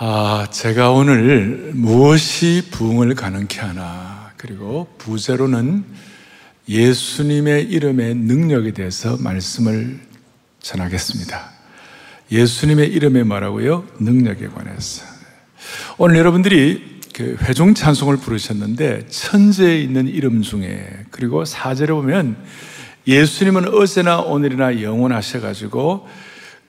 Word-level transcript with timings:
아, 0.00 0.46
제가 0.52 0.92
오늘 0.92 1.72
무엇이 1.74 2.68
부흥을 2.70 3.16
가능케 3.16 3.58
하나, 3.58 4.30
그리고 4.36 4.86
부제로는 4.96 5.84
예수님의 6.68 7.64
이름의 7.64 8.14
능력에 8.14 8.70
대해서 8.74 9.16
말씀을 9.16 9.98
전하겠습니다. 10.60 11.50
예수님의 12.30 12.90
이름에 12.90 13.24
말하고요, 13.24 13.88
능력에 13.98 14.46
관해서. 14.46 15.04
오늘 15.96 16.18
여러분들이 16.18 17.00
그 17.12 17.36
회중 17.42 17.74
찬송을 17.74 18.18
부르셨는데, 18.18 19.08
천재에 19.08 19.80
있는 19.80 20.06
이름 20.06 20.42
중에, 20.42 21.06
그리고 21.10 21.44
사절에 21.44 21.92
보면 21.92 22.36
예수님은 23.08 23.74
어제나 23.74 24.20
오늘이나 24.20 24.80
영원하셔가지고 24.80 26.06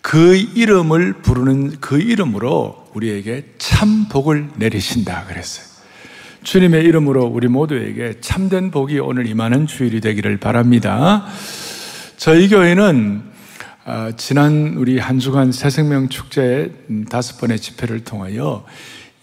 그 0.09 0.35
이름을 0.55 1.21
부르는 1.21 1.79
그 1.81 1.99
이름으로 1.99 2.89
우리에게 2.95 3.45
참 3.59 4.07
복을 4.09 4.49
내리신다 4.55 5.25
그랬어요. 5.25 5.67
주님의 6.41 6.83
이름으로 6.85 7.25
우리 7.25 7.47
모두에게 7.47 8.15
참된 8.19 8.71
복이 8.71 8.97
오늘 8.97 9.27
임하는 9.27 9.67
주일이 9.67 10.01
되기를 10.01 10.37
바랍니다. 10.37 11.27
저희 12.17 12.49
교회는 12.49 13.21
아, 13.85 14.11
지난 14.17 14.73
우리 14.77 14.97
한 14.97 15.19
주간 15.19 15.51
새생명 15.51 16.09
축제 16.09 16.73
다섯 17.11 17.39
번의 17.39 17.59
집회를 17.59 18.03
통하여 18.03 18.65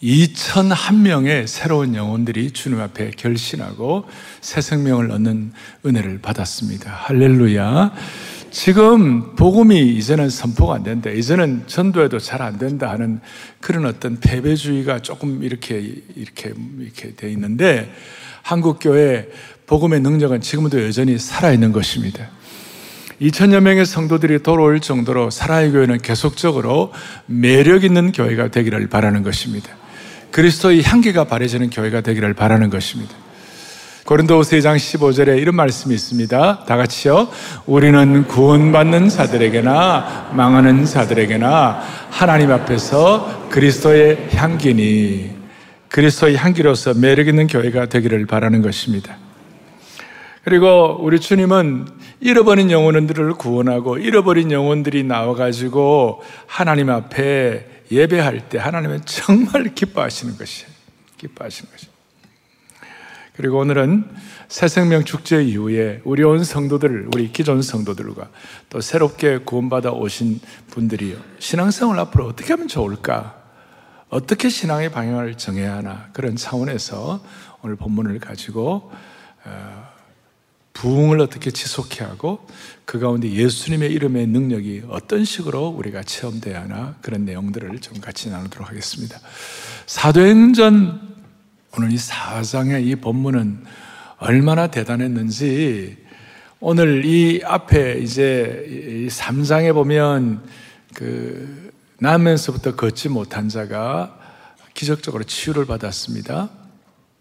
2,001명의 0.05 1.48
새로운 1.48 1.96
영혼들이 1.96 2.52
주님 2.52 2.78
앞에 2.80 3.10
결신하고 3.16 4.05
새 4.41 4.60
생명을 4.60 5.10
얻는 5.10 5.52
은혜를 5.84 6.20
받았습니다. 6.20 6.92
할렐루야. 6.92 7.92
지금 8.59 9.37
복음이 9.37 9.78
이제는 9.96 10.30
선포가 10.30 10.77
안 10.77 10.83
된다. 10.83 11.10
이제는 11.10 11.64
전도에도 11.66 12.19
잘 12.19 12.41
안 12.41 12.56
된다 12.56 12.88
하는 12.91 13.20
그런 13.60 13.84
어떤 13.84 14.19
패배주의가 14.19 15.01
조금 15.01 15.45
이렇게 15.45 15.78
이렇게 16.16 16.55
이렇게 16.78 17.14
돼 17.14 17.30
있는데 17.33 17.92
한국 18.41 18.78
교회 18.80 19.28
복음의 19.67 20.00
능력은 20.00 20.41
지금도 20.41 20.83
여전히 20.86 21.19
살아 21.19 21.53
있는 21.53 21.70
것입니다. 21.70 22.30
2천여 23.20 23.61
명의 23.61 23.84
성도들이 23.84 24.42
돌아올 24.42 24.80
정도로 24.80 25.28
사랑의 25.28 25.73
교회는 25.73 25.98
계속적으로 25.98 26.95
매력 27.27 27.84
있는 27.84 28.11
교회가 28.11 28.48
되기를 28.48 28.86
바라는 28.86 29.23
것입니다. 29.23 29.69
그리스도의 30.30 30.83
향기가 30.83 31.25
바래지는 31.25 31.69
교회가 31.69 32.00
되기를 32.00 32.33
바라는 32.33 32.70
것입니다. 32.70 33.25
고린도후서 34.06 34.56
2장 34.58 34.76
15절에 34.76 35.36
이런 35.42 35.56
말씀이 35.56 35.92
있습니다. 35.92 36.64
다 36.64 36.76
같이요. 36.76 37.28
우리는 37.66 38.24
구원받는 38.28 39.08
자들에게나 39.08 40.30
망하는 40.32 40.84
자들에게나 40.84 41.82
하나님 42.10 42.52
앞에서 42.52 43.48
그리스도의 43.50 44.28
향기니 44.30 45.32
그리스도의 45.88 46.36
향기로서 46.36 46.94
매력 46.94 47.27
있는 47.27 47.48
교회가 47.48 47.86
되기를 47.86 48.27
바라는 48.27 48.62
것입니다. 48.62 49.16
그리고 50.44 50.98
우리 51.00 51.18
주님은 51.18 51.88
잃어버린 52.20 52.70
영혼들을 52.70 53.34
구원하고 53.34 53.98
잃어버린 53.98 54.52
영혼들이 54.52 55.02
나와가지고 55.02 56.22
하나님 56.46 56.90
앞에 56.90 57.82
예배할 57.90 58.48
때 58.50 58.58
하나님은 58.58 59.00
정말 59.04 59.74
기뻐하시는 59.74 60.38
것이에요. 60.38 60.70
기뻐하시는 61.18 61.72
것이에요. 61.72 61.95
그리고 63.37 63.59
오늘은 63.59 64.05
새 64.48 64.67
생명 64.67 65.05
축제 65.05 65.42
이후에 65.42 66.01
우리 66.05 66.23
온 66.23 66.42
성도들, 66.42 67.09
우리 67.15 67.33
기존 67.33 67.61
성도들과 67.61 68.31
또 68.70 68.81
새롭게 68.81 69.39
구원받아 69.39 69.92
오신 69.92 70.41
분들이 70.70 71.17
신앙생활 71.39 71.98
앞으로 71.98 72.27
어떻게 72.27 72.55
하면 72.55 72.67
좋을까? 72.67 73.42
어떻게 74.09 74.48
신앙의 74.48 74.91
방향을 74.91 75.37
정해야 75.37 75.77
하나? 75.77 76.09
그런 76.12 76.37
차원에서 76.37 77.23
오늘 77.62 77.77
본문을 77.77 78.20
가지고 78.20 78.91
어, 79.45 79.89
부흥을 80.73 81.20
어떻게 81.20 81.51
지속해야 81.51 82.08
하고 82.08 82.46
그 82.85 82.98
가운데 82.98 83.30
예수님의 83.30 83.92
이름의 83.92 84.29
능력이 84.29 84.85
어떤 84.89 85.25
식으로 85.25 85.69
우리가 85.69 86.02
체험돼야 86.02 86.63
하나 86.63 86.95
그런 87.01 87.25
내용들을 87.25 87.80
좀 87.80 88.01
같이 88.01 88.30
나누도록 88.30 88.69
하겠습니다. 88.69 89.19
사도행전 89.86 91.15
오늘 91.77 91.92
이 91.92 91.98
사장의 91.98 92.87
이 92.87 92.97
본문은 92.97 93.64
얼마나 94.19 94.69
대단했는지 94.69 95.98
오늘 96.59 97.05
이 97.05 97.42
앞에 97.45 97.98
이제 97.98 99.07
3장에 99.11 99.75
보면 99.75 100.42
그 100.95 101.70
나면서부터 101.98 102.77
걷지 102.77 103.11
못한 103.11 103.51
자가 103.51 104.19
기적적으로 104.73 105.25
치유를 105.25 105.67
받았습니다. 105.67 106.48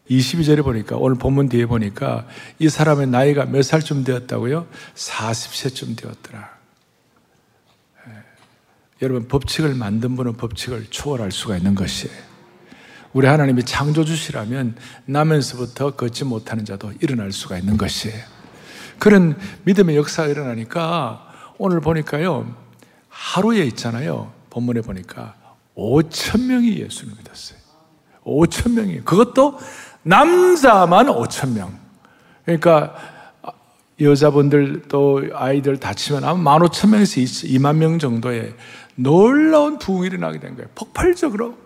22절에 0.10 0.64
보니까 0.64 0.96
오늘 0.96 1.18
본문 1.18 1.50
뒤에 1.50 1.66
보니까 1.66 2.26
이 2.60 2.70
사람의 2.70 3.08
나이가 3.08 3.46
몇 3.46 3.62
살쯤 3.62 4.06
되었다고요? 4.06 4.68
40세쯤 4.94 5.98
되었더라. 5.98 6.50
예. 8.08 8.12
여러분 9.02 9.28
법칙을 9.28 9.74
만든 9.74 10.16
분은 10.16 10.38
법칙을 10.38 10.88
초월할 10.92 11.32
수가 11.32 11.58
있는 11.58 11.76
것이에요. 11.76 12.35
우리 13.16 13.28
하나님이 13.28 13.64
창조주시라면 13.64 14.76
나면서부터 15.06 15.92
걷지 15.92 16.26
못하는 16.26 16.66
자도 16.66 16.92
일어날 17.00 17.32
수가 17.32 17.58
있는 17.58 17.78
것이에요. 17.78 18.22
그런 19.00 19.38
믿음의 19.64 19.96
역사가 19.96 20.28
일어나니까 20.28 21.26
오늘 21.58 21.80
보니까요. 21.80 22.54
하루에 23.08 23.64
있잖아요. 23.68 24.34
본문에 24.50 24.82
보니까 24.82 25.34
5천 25.78 26.44
명이 26.44 26.78
예수를 26.80 27.14
믿었어요. 27.18 27.58
5천 28.26 28.74
명이. 28.74 29.06
그것도 29.06 29.60
남자만 30.04 31.06
5천 31.06 31.54
명. 31.54 31.80
그러니까 32.44 32.96
여자분들 34.02 34.90
또 34.90 35.22
아이들 35.34 35.78
다치면 35.78 36.26
아마 36.26 36.58
1 36.58 36.64
5 36.64 36.66
0명에서 36.68 37.50
2만 37.50 37.78
명 37.78 37.98
정도의 37.98 38.56
놀라운 38.96 39.80
부흥이 39.80 40.08
일어나게 40.08 40.42
된 40.42 40.56
거예요. 40.56 40.68
폭발적으로. 40.76 41.65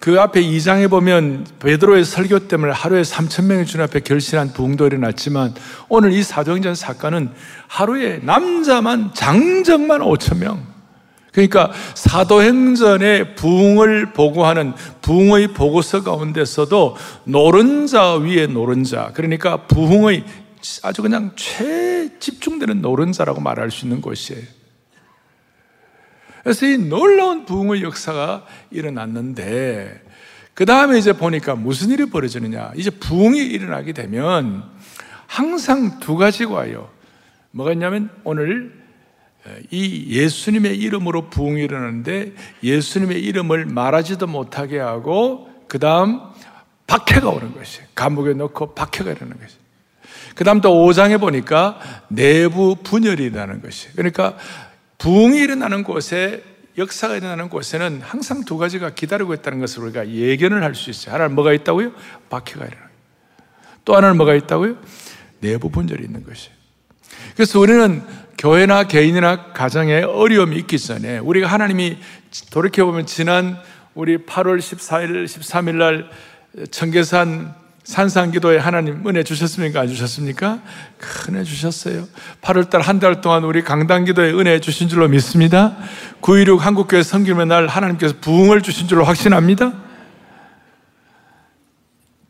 그 0.00 0.18
앞에 0.18 0.42
2장에 0.42 0.88
보면 0.88 1.46
베드로의 1.58 2.06
설교 2.06 2.48
때문에 2.48 2.72
하루에 2.72 3.02
3천 3.02 3.44
명이 3.44 3.66
주님 3.66 3.84
앞에 3.84 4.00
결실한 4.00 4.54
부흥도 4.54 4.86
일어났지만 4.86 5.54
오늘 5.90 6.12
이 6.12 6.22
사도행전 6.22 6.74
사건은 6.74 7.30
하루에 7.68 8.18
남자만 8.22 9.10
장정만 9.12 10.00
5천 10.00 10.38
명. 10.38 10.66
그러니까 11.32 11.70
사도행전의 11.94 13.36
부흥을 13.36 14.14
보고하는 14.14 14.72
부흥의 15.02 15.48
보고서 15.48 16.02
가운데서도 16.02 16.96
노른자 17.24 18.14
위에 18.14 18.46
노른자 18.46 19.12
그러니까 19.14 19.58
부흥의 19.66 20.24
아주 20.82 21.02
그냥 21.02 21.30
최 21.36 22.08
집중되는 22.18 22.80
노른자라고 22.80 23.40
말할 23.40 23.70
수 23.70 23.84
있는 23.84 24.00
곳이에요. 24.00 24.59
그래서 26.42 26.66
이 26.66 26.78
놀라운 26.78 27.44
부흥의 27.44 27.82
역사가 27.82 28.46
일어났는데 28.70 30.02
그 30.54 30.66
다음에 30.66 30.98
이제 30.98 31.12
보니까 31.12 31.54
무슨 31.54 31.90
일이 31.90 32.06
벌어지느냐. 32.06 32.72
이제 32.76 32.90
부흥이 32.90 33.38
일어나게 33.38 33.92
되면 33.92 34.64
항상 35.26 36.00
두 36.00 36.16
가지가 36.16 36.52
와요. 36.52 36.90
뭐가 37.52 37.72
있냐면 37.72 38.10
오늘 38.24 38.80
이 39.70 40.06
예수님의 40.08 40.76
이름으로 40.78 41.30
부흥이 41.30 41.62
일어나는데 41.62 42.34
예수님의 42.62 43.22
이름을 43.22 43.66
말하지도 43.66 44.26
못하게 44.26 44.78
하고 44.78 45.48
그 45.66 45.78
다음 45.78 46.20
박해가 46.86 47.28
오는 47.28 47.54
것이 47.54 47.80
감옥에 47.94 48.34
넣고 48.34 48.74
박해가 48.74 49.12
일어나는 49.12 49.40
것이 49.40 49.56
그 50.34 50.44
다음 50.44 50.60
또 50.60 50.70
5장에 50.70 51.20
보니까 51.20 51.78
내부 52.08 52.76
분열이 52.82 53.24
일어나는 53.24 53.62
것이 53.62 53.88
그러니까 53.94 54.36
부흥이 55.00 55.38
일어나는 55.38 55.82
곳에 55.82 56.44
역사가 56.78 57.16
일어나는 57.16 57.48
곳에는 57.48 58.00
항상 58.02 58.44
두 58.44 58.58
가지가 58.58 58.90
기다리고 58.90 59.34
있다는 59.34 59.58
것을 59.58 59.82
우리가 59.82 60.08
예견을 60.08 60.62
할 60.62 60.74
수 60.74 60.90
있어요 60.90 61.14
하나는 61.14 61.34
뭐가 61.34 61.52
있다고요? 61.52 61.92
박해가 62.28 62.64
일어나는 62.66 62.90
또 63.84 63.96
하나는 63.96 64.16
뭐가 64.16 64.34
있다고요? 64.34 64.76
내부 65.40 65.70
분열이 65.70 66.04
있는 66.04 66.24
것이 66.24 66.50
그래서 67.34 67.58
우리는 67.58 68.02
교회나 68.38 68.84
개인이나 68.84 69.52
가정에 69.52 70.02
어려움이 70.02 70.56
있기 70.58 70.78
전에 70.78 71.18
우리가 71.18 71.46
하나님이 71.46 71.98
돌이켜보면 72.50 73.06
지난 73.06 73.58
우리 73.94 74.18
8월 74.18 74.58
14일, 74.58 75.24
13일 75.24 75.74
날 75.74 76.10
청계산 76.70 77.54
산상기도에 77.90 78.58
하나님 78.58 79.06
은혜 79.08 79.24
주셨습니까? 79.24 79.80
안 79.80 79.88
주셨습니까? 79.88 80.60
큰 80.96 81.34
은혜 81.34 81.44
주셨어요. 81.44 82.06
8월달 82.40 82.82
한 82.82 83.00
달 83.00 83.20
동안 83.20 83.42
우리 83.44 83.62
강단기도에 83.64 84.32
은혜 84.32 84.60
주신 84.60 84.88
줄로 84.88 85.08
믿습니다. 85.08 85.76
9.16 86.22 86.58
한국교회 86.58 87.02
성김의 87.02 87.46
날 87.46 87.66
하나님께서 87.66 88.14
부흥을 88.20 88.62
주신 88.62 88.86
줄로 88.86 89.04
확신합니다. 89.04 89.72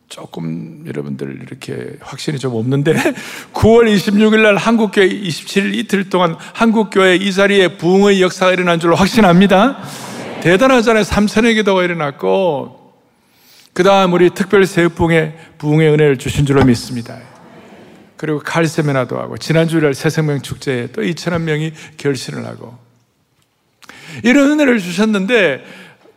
조금 0.08 0.84
여러분들 0.86 1.40
이렇게 1.42 1.96
확신이 2.00 2.38
좀 2.38 2.54
없는데 2.54 2.94
9월 3.52 3.94
26일 3.94 4.40
날 4.40 4.56
한국교회 4.56 5.08
27일 5.08 5.74
이틀 5.74 6.08
동안 6.08 6.36
한국교회 6.54 7.16
이 7.16 7.32
자리에 7.32 7.76
부흥의 7.76 8.22
역사가 8.22 8.52
일어난 8.52 8.80
줄로 8.80 8.96
확신합니다. 8.96 9.78
대단하잖아요. 10.40 11.02
3천의 11.04 11.54
기도가 11.56 11.82
일어났고, 11.84 12.79
그 13.72 13.82
다음 13.82 14.12
우리 14.12 14.30
특별 14.30 14.66
세부흥의 14.66 15.38
부흥의 15.58 15.88
은혜를 15.92 16.18
주신 16.18 16.44
줄로 16.44 16.64
믿습니다. 16.64 17.18
그리고 18.16 18.38
칼세미나도 18.40 19.18
하고, 19.18 19.38
지난주일 19.38 19.94
새생명 19.94 20.42
축제에 20.42 20.88
또 20.88 21.02
2천만 21.02 21.42
명이 21.42 21.72
결신을 21.96 22.44
하고, 22.44 22.76
이런 24.24 24.50
은혜를 24.50 24.78
주셨는데, 24.78 25.64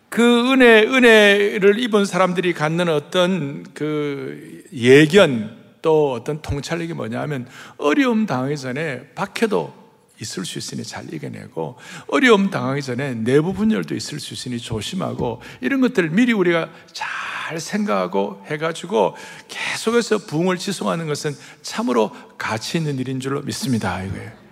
그 0.09 0.51
은혜, 0.51 0.81
은혜를 0.83 1.79
입은 1.79 2.05
사람들이 2.05 2.53
갖는 2.53 2.89
어떤 2.89 3.65
그 3.73 4.63
예견, 4.73 5.63
또 5.81 6.13
어떤 6.13 6.41
통찰력이 6.41 6.93
뭐냐 6.93 7.19
하면 7.21 7.47
어려움 7.77 8.25
당하기 8.25 8.57
전에 8.57 9.01
박해도 9.15 9.73
있을 10.21 10.45
수 10.45 10.57
있으니 10.57 10.83
잘 10.83 11.13
이겨내고 11.13 11.77
어려움 12.07 12.49
당하기 12.49 12.81
전에 12.81 13.15
내부 13.15 13.53
분열도 13.53 13.93
있을 13.95 14.19
수 14.19 14.33
있으니 14.33 14.59
조심하고 14.59 15.41
이런 15.61 15.81
것들을 15.81 16.09
미리 16.09 16.31
우리가 16.31 16.69
잘 16.93 17.32
생각하고 17.59 18.43
해가지고 18.47 19.15
계속해서 19.47 20.19
부흥을 20.19 20.57
지속하는 20.57 21.07
것은 21.07 21.35
참으로 21.61 22.11
가치 22.37 22.77
있는 22.77 22.97
일인 22.99 23.19
줄로 23.19 23.41
믿습니다. 23.41 24.01
이거예요. 24.03 24.43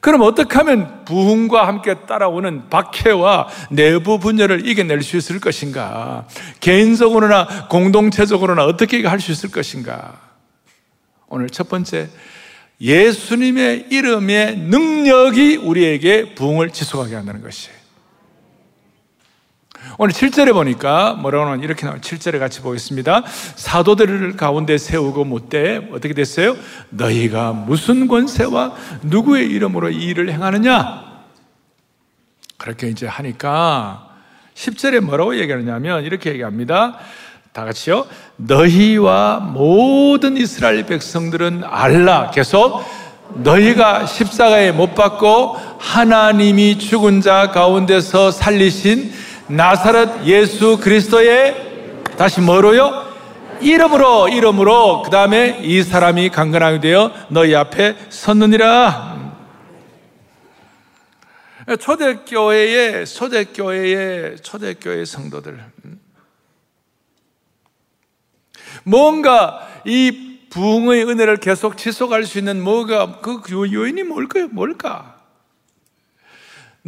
그럼 0.00 0.22
어떻게 0.22 0.54
하면 0.58 1.04
부흥과 1.04 1.66
함께 1.66 1.94
따라오는 2.06 2.70
박해와 2.70 3.48
내부 3.70 4.18
분열을 4.18 4.66
이겨낼 4.66 5.02
수 5.02 5.16
있을 5.16 5.40
것인가? 5.40 6.26
개인적으로나 6.60 7.68
공동체적으로나 7.68 8.64
어떻게 8.64 9.04
할 9.04 9.18
수 9.20 9.32
있을 9.32 9.50
것인가? 9.50 10.20
오늘 11.28 11.50
첫 11.50 11.68
번째, 11.68 12.08
예수님의 12.80 13.86
이름의 13.90 14.58
능력이 14.58 15.56
우리에게 15.56 16.34
부흥을 16.36 16.70
지속하게 16.70 17.16
한다는 17.16 17.42
것이에요. 17.42 17.77
오늘 19.98 20.12
7절에 20.12 20.52
보니까 20.52 21.14
뭐라고 21.14 21.46
하는 21.50 21.64
이렇게 21.64 21.86
나와 21.86 21.98
7절에 21.98 22.38
같이 22.38 22.60
보겠습니다. 22.60 23.22
사도들을 23.56 24.36
가운데 24.36 24.78
세우고 24.78 25.24
묻되 25.24 25.88
어떻게 25.92 26.14
됐어요? 26.14 26.56
너희가 26.90 27.52
무슨 27.52 28.06
권세와 28.06 28.74
누구의 29.02 29.46
이름으로 29.46 29.90
이 29.90 30.04
일을 30.04 30.30
행하느냐? 30.30 31.04
그렇게 32.56 32.88
이제 32.88 33.06
하니까 33.06 34.08
10절에 34.54 35.00
뭐라고 35.00 35.36
얘기하느냐면 35.38 36.04
이렇게 36.04 36.30
얘기합니다. 36.30 36.98
다 37.52 37.64
같이요. 37.64 38.06
너희와 38.36 39.40
모든 39.40 40.36
이스라엘 40.36 40.86
백성들은 40.86 41.62
알라. 41.64 42.30
계속 42.30 42.84
너희가 43.34 44.06
십자가에 44.06 44.72
못 44.72 44.94
박고 44.94 45.56
하나님이 45.78 46.78
죽은 46.78 47.20
자 47.20 47.50
가운데서 47.50 48.30
살리신 48.30 49.12
나사렛 49.48 50.26
예수 50.26 50.78
그리스도의 50.78 52.02
다시 52.18 52.40
뭐로요? 52.40 53.08
이름으로 53.60 54.28
이름으로 54.28 55.02
그 55.02 55.10
다음에 55.10 55.58
이 55.62 55.82
사람이 55.82 56.28
강건하게 56.30 56.80
되어 56.80 57.12
너희 57.28 57.54
앞에 57.54 57.96
섰느니라. 58.10 59.18
초대교회의 61.80 63.06
초대교회의 63.06 64.36
초대교회 64.38 65.04
성도들 65.04 65.62
뭔가 68.84 69.68
이 69.84 70.38
부흥의 70.50 71.04
은혜를 71.04 71.38
계속 71.38 71.76
지속할 71.76 72.24
수 72.24 72.38
있는 72.38 72.62
뭐가 72.62 73.20
그 73.20 73.70
요인이 73.70 74.02
뭘까요? 74.04 74.48
뭘까? 74.48 75.17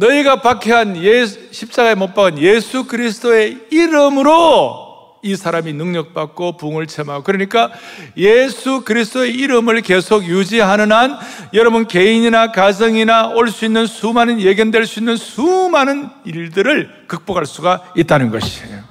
너희가 0.01 0.41
박해한 0.41 0.97
예, 1.03 1.25
십자가에 1.25 1.93
못 1.93 2.15
박은 2.15 2.39
예수 2.39 2.85
그리스도의 2.85 3.67
이름으로 3.69 4.89
이 5.23 5.35
사람이 5.35 5.73
능력받고 5.73 6.57
부흥을 6.57 6.87
체험하고 6.87 7.23
그러니까 7.23 7.71
예수 8.17 8.81
그리스도의 8.83 9.35
이름을 9.35 9.81
계속 9.81 10.25
유지하는 10.25 10.91
한 10.91 11.19
여러분 11.53 11.87
개인이나 11.87 12.51
가정이나 12.51 13.27
올 13.35 13.49
수 13.49 13.65
있는 13.65 13.85
수많은 13.85 14.41
예견될 14.41 14.87
수 14.87 14.99
있는 14.99 15.15
수많은 15.15 16.09
일들을 16.25 17.05
극복할 17.07 17.45
수가 17.45 17.93
있다는 17.95 18.31
것이에요. 18.31 18.83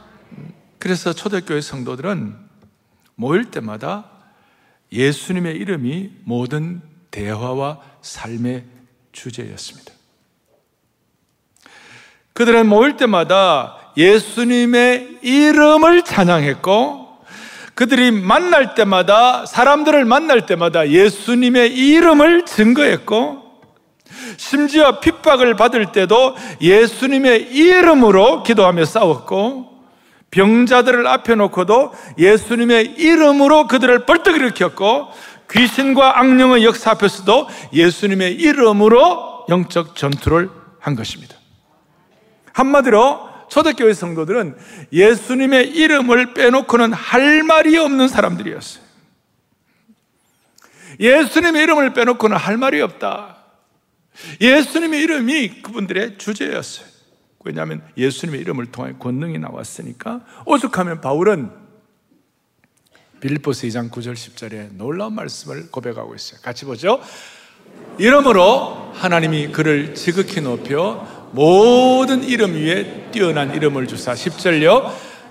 그래서 0.78 1.12
초대교회 1.12 1.60
성도들은 1.60 2.36
모일 3.16 3.50
때마다 3.50 4.04
예수님의 4.92 5.56
이름이 5.56 6.10
모든 6.24 6.80
대화와 7.10 7.80
삶의 8.02 8.64
주제였습니다. 9.10 9.99
그들은 12.40 12.70
모일 12.70 12.96
때마다 12.96 13.76
예수님의 13.98 15.18
이름을 15.20 16.04
찬양했고, 16.04 17.18
그들이 17.74 18.12
만날 18.12 18.74
때마다, 18.74 19.44
사람들을 19.44 20.06
만날 20.06 20.46
때마다 20.46 20.88
예수님의 20.88 21.74
이름을 21.74 22.46
증거했고, 22.46 23.42
심지어 24.38 25.00
핍박을 25.00 25.56
받을 25.56 25.92
때도 25.92 26.34
예수님의 26.62 27.52
이름으로 27.52 28.42
기도하며 28.42 28.86
싸웠고, 28.86 29.68
병자들을 30.30 31.06
앞에 31.06 31.34
놓고도 31.34 31.92
예수님의 32.16 32.94
이름으로 32.96 33.66
그들을 33.66 34.06
벌떡 34.06 34.36
일으켰고 34.36 35.08
귀신과 35.50 36.18
악령의 36.20 36.64
역사 36.64 36.92
앞에서도 36.92 37.48
예수님의 37.74 38.36
이름으로 38.36 39.44
영적 39.50 39.94
전투를 39.94 40.48
한 40.78 40.94
것입니다. 40.94 41.39
한마디로 42.52 43.30
초대교회 43.48 43.92
성도들은 43.92 44.56
예수님의 44.92 45.70
이름을 45.70 46.34
빼놓고는 46.34 46.92
할 46.92 47.42
말이 47.42 47.76
없는 47.76 48.08
사람들이었어요. 48.08 48.84
예수님의 50.98 51.62
이름을 51.62 51.92
빼놓고는 51.92 52.36
할 52.36 52.56
말이 52.56 52.80
없다. 52.80 53.36
예수님의 54.40 55.00
이름이 55.02 55.62
그분들의 55.62 56.18
주제였어요. 56.18 56.86
왜냐하면 57.44 57.82
예수님의 57.96 58.40
이름을 58.40 58.66
통해 58.66 58.94
권능이 58.98 59.38
나왔으니까 59.38 60.20
오죽하면 60.44 61.00
바울은 61.00 61.50
빌립보스 63.20 63.66
2장 63.68 63.90
9절 63.90 64.14
10절에 64.14 64.74
놀라운 64.76 65.14
말씀을 65.14 65.70
고백하고 65.70 66.14
있어요. 66.14 66.40
같이 66.42 66.64
보죠. 66.64 67.00
이름으로 67.98 68.92
하나님이 68.94 69.48
그를 69.52 69.94
지극히 69.94 70.40
높여 70.40 71.19
모든 71.32 72.24
이름 72.24 72.54
위에 72.54 73.08
뛰어난 73.12 73.54
이름을 73.54 73.86
주사 73.86 74.12
10절요. 74.12 74.90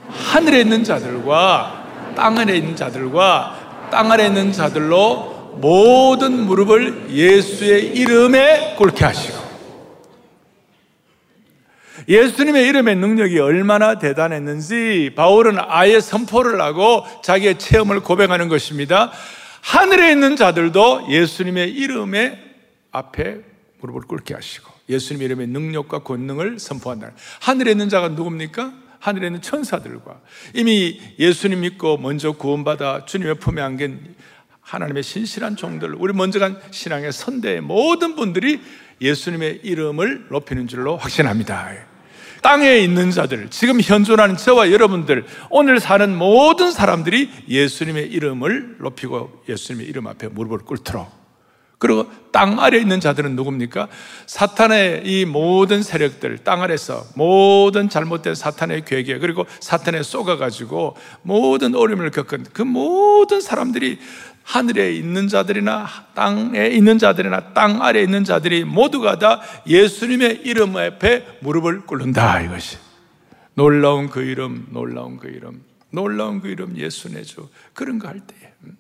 하늘에 0.10 0.62
있는 0.62 0.84
자들과 0.84 2.14
땅 2.16 2.38
아래 2.38 2.56
있는 2.56 2.76
자들과 2.76 3.90
땅 3.92 4.12
아래 4.12 4.28
있는 4.28 4.52
자들로 4.52 5.58
모든 5.60 6.46
무릎을 6.46 7.10
예수의 7.10 7.88
이름에 7.96 8.76
꿇게 8.78 9.06
하시고 9.06 9.50
예수님의 12.08 12.68
이름의 12.68 12.96
능력이 12.96 13.40
얼마나 13.40 14.00
대단했는지 14.00 15.12
바울은 15.16 15.58
아예 15.60 16.00
선포를 16.00 16.60
하고 16.60 17.06
자기의 17.24 17.60
체험을 17.60 18.00
고백하는 18.00 18.48
것입니다. 18.48 19.12
하늘에 19.62 20.12
있는 20.12 20.36
자들도 20.36 21.08
예수님의 21.10 21.70
이름의 21.70 22.40
앞에 22.92 23.38
무릎을 23.82 24.02
꿇게 24.08 24.34
하시고 24.34 24.69
예수님의 24.90 25.26
이름의 25.26 25.48
능력과 25.48 26.00
권능을 26.00 26.60
선포한다. 26.60 27.12
하늘에 27.42 27.72
있는 27.72 27.90
자가 27.90 28.10
누굽니까? 28.10 28.74
하늘에 29.00 29.28
있는 29.28 29.42
천사들과 29.42 30.20
이미 30.54 31.00
예수님 31.18 31.62
믿고 31.62 31.98
먼저 31.98 32.34
구원받아 32.34 33.06
주님의 33.06 33.36
품에 33.36 33.62
안긴 33.62 34.16
하나님의 34.62 35.02
신실한 35.04 35.56
종들, 35.56 35.96
우리 35.96 36.14
먼저 36.14 36.38
간 36.38 36.60
신앙의 36.70 37.12
선대의 37.12 37.62
모든 37.62 38.16
분들이 38.16 38.62
예수님의 39.02 39.62
이름을 39.64 40.28
높이는 40.30 40.68
줄로 40.68 40.96
확신합니다. 40.98 41.74
땅에 42.44 42.78
있는 42.78 43.12
자들, 43.12 43.50
지금 43.50 43.82
현존하는 43.82 44.38
저와 44.38 44.72
여러분들, 44.72 45.26
오늘 45.50 45.80
사는 45.80 46.16
모든 46.16 46.72
사람들이 46.72 47.30
예수님의 47.50 48.12
이름을 48.12 48.78
높이고 48.80 49.44
예수님의 49.50 49.88
이름 49.88 50.08
앞에 50.08 50.28
무릎을 50.28 50.60
꿇도록 50.60 51.19
그리고 51.80 52.12
땅 52.32 52.60
아래에 52.60 52.82
있는 52.82 53.00
자들은 53.00 53.36
누굽니까? 53.36 53.88
사탄의 54.28 55.04
이 55.06 55.26
모든 55.26 55.82
세력들, 55.82 56.40
땅 56.40 56.62
아래서 56.62 57.06
모든 57.16 57.90
잘못된 57.90 58.36
사탄의 58.36 58.84
괴계, 58.86 59.18
그리고 59.18 59.46
사탄에 59.62 60.04
쏘가가지고 60.04 60.96
모든 61.24 61.74
어려움을 61.76 62.12
겪은 62.12 62.48
그 62.54 62.62
모든 62.62 63.40
사람들이 63.42 63.98
하늘에 64.44 64.94
있는 64.94 65.28
자들이나 65.28 65.88
땅에 66.16 66.68
있는 66.68 66.98
자들이나 66.98 67.54
땅 67.54 67.82
아래에 67.82 68.04
있는 68.04 68.24
자들이 68.24 68.66
모두가 68.66 69.18
다 69.20 69.42
예수님의 69.66 70.42
이름 70.44 70.76
앞에 70.76 71.40
무릎을 71.42 71.86
꿇는다 71.86 72.42
이것이 72.42 72.78
놀라운 73.54 74.10
그 74.10 74.22
이름 74.22 74.68
놀라운 74.72 75.18
그 75.18 75.28
이름 75.28 75.64
놀라운 75.92 76.42
그 76.42 76.48
이름 76.50 76.76
예수 76.78 77.10
내주 77.10 77.48
그런 77.74 78.00
거 78.00 78.08
할 78.08 78.20
때에 78.22 78.54
음. 78.64 78.78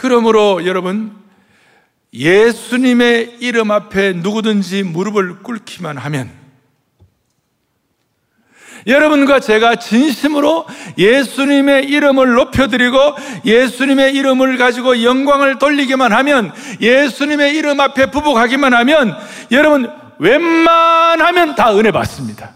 그러므로 0.00 0.64
여러분 0.64 1.14
예수님의 2.14 3.36
이름 3.40 3.70
앞에 3.70 4.14
누구든지 4.14 4.82
무릎을 4.82 5.40
꿇기만 5.42 5.98
하면 5.98 6.30
여러분과 8.86 9.40
제가 9.40 9.76
진심으로 9.76 10.64
예수님의 10.96 11.84
이름을 11.84 12.32
높여드리고 12.32 12.96
예수님의 13.44 14.14
이름을 14.14 14.56
가지고 14.56 15.02
영광을 15.02 15.58
돌리기만 15.58 16.14
하면 16.14 16.50
예수님의 16.80 17.54
이름 17.56 17.78
앞에 17.78 18.10
부복하기만 18.10 18.72
하면 18.72 19.14
여러분 19.52 19.90
웬만하면 20.18 21.56
다 21.56 21.76
은혜 21.76 21.90
받습니다. 21.90 22.52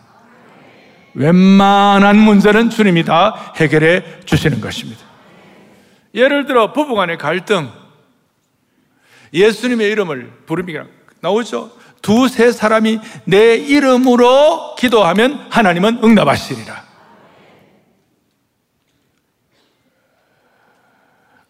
웬만한 1.12 2.16
문제는 2.16 2.70
주님이 2.70 3.04
다 3.04 3.52
해결해 3.56 4.02
주시는 4.24 4.62
것입니다. 4.62 5.13
예를 6.14 6.46
들어 6.46 6.72
부부 6.72 6.94
간의 6.94 7.18
갈등 7.18 7.70
예수님의 9.32 9.90
이름을 9.90 10.30
부르기가 10.46 10.86
나오죠. 11.20 11.72
두세 12.02 12.52
사람이 12.52 13.00
내 13.24 13.56
이름으로 13.56 14.76
기도하면 14.76 15.46
하나님은 15.50 16.04
응답하시리라. 16.04 16.84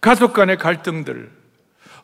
가족 0.01 0.33
간의 0.33 0.59
갈등들, 0.59 1.31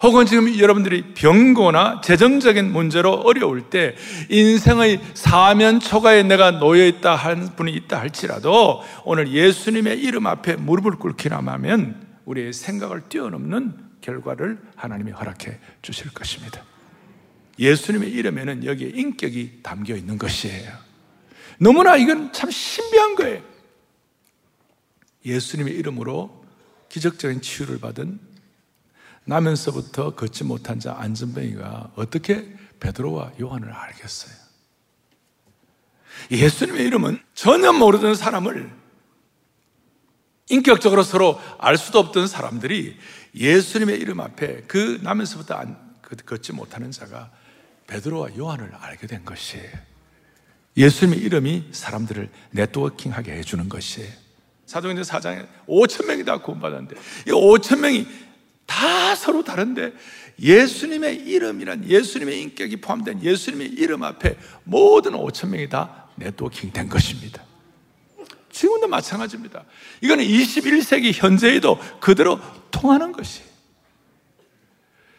혹은 0.02 0.24
지금 0.24 0.58
여러분들이 0.58 1.12
병고나 1.14 2.00
재정적인 2.00 2.72
문제로 2.72 3.12
어려울 3.12 3.68
때 3.68 3.94
인생의 4.30 5.00
사면 5.12 5.78
초가에 5.78 6.22
내가 6.22 6.52
놓여 6.52 6.86
있다 6.86 7.14
한 7.14 7.54
분이 7.54 7.72
있다 7.72 8.00
할지라도 8.00 8.82
오늘 9.04 9.28
예수님의 9.28 10.00
이름 10.00 10.26
앞에 10.26 10.56
무릎을 10.56 10.92
꿇기나 10.92 11.36
하면 11.36 12.09
우리의 12.30 12.52
생각을 12.52 13.08
뛰어넘는 13.08 13.90
결과를 14.00 14.60
하나님이 14.76 15.10
허락해 15.12 15.58
주실 15.82 16.12
것입니다. 16.12 16.64
예수님의 17.58 18.10
이름에는 18.12 18.64
여기에 18.64 18.90
인격이 18.90 19.60
담겨 19.62 19.94
있는 19.96 20.16
것이에요. 20.16 20.72
너무나 21.58 21.96
이건 21.96 22.32
참 22.32 22.50
신비한 22.50 23.16
거예요. 23.16 23.42
예수님의 25.24 25.74
이름으로 25.74 26.44
기적적인 26.88 27.42
치유를 27.42 27.80
받은 27.80 28.18
나면서부터 29.24 30.14
걷지 30.14 30.44
못한 30.44 30.80
자 30.80 30.96
안전뱅이가 30.98 31.92
어떻게 31.96 32.54
베드로와 32.80 33.32
요한을 33.40 33.70
알겠어요? 33.70 34.34
예수님의 36.30 36.86
이름은 36.86 37.18
전혀 37.34 37.72
모르던 37.72 38.14
사람을 38.14 38.79
인격적으로 40.50 41.02
서로 41.02 41.40
알 41.58 41.78
수도 41.78 41.98
없던 41.98 42.26
사람들이 42.26 42.96
예수님의 43.34 43.98
이름 43.98 44.20
앞에 44.20 44.64
그 44.66 44.98
나면서부터 45.02 45.54
안, 45.54 45.76
걷지 46.26 46.52
못하는 46.52 46.90
자가 46.90 47.30
베드로와 47.86 48.36
요한을 48.36 48.72
알게 48.78 49.06
된 49.06 49.24
것이에요. 49.24 49.70
예수님의 50.76 51.20
이름이 51.20 51.68
사람들을 51.72 52.28
네트워킹하게 52.50 53.32
해주는 53.32 53.68
것이에요. 53.68 54.10
사도행전 54.66 55.04
4장에 55.04 55.46
5천 55.66 56.06
명이 56.06 56.24
다 56.24 56.38
구원받았는데 56.38 56.96
이 57.26 57.30
5천 57.30 57.80
명이 57.80 58.06
다 58.66 59.16
서로 59.16 59.42
다른데 59.42 59.92
예수님의 60.40 61.16
이름이란 61.26 61.88
예수님의 61.88 62.42
인격이 62.42 62.76
포함된 62.76 63.22
예수님의 63.22 63.68
이름 63.68 64.04
앞에 64.04 64.36
모든 64.64 65.12
5천 65.12 65.48
명이 65.48 65.68
다 65.68 66.08
네트워킹 66.16 66.72
된 66.72 66.88
것입니다. 66.88 67.44
지금도 68.60 68.88
마찬가지입니다. 68.88 69.64
이거는 70.02 70.22
21세기 70.22 71.12
현재에도 71.14 71.78
그대로 71.98 72.38
통하는 72.70 73.10
것이. 73.10 73.40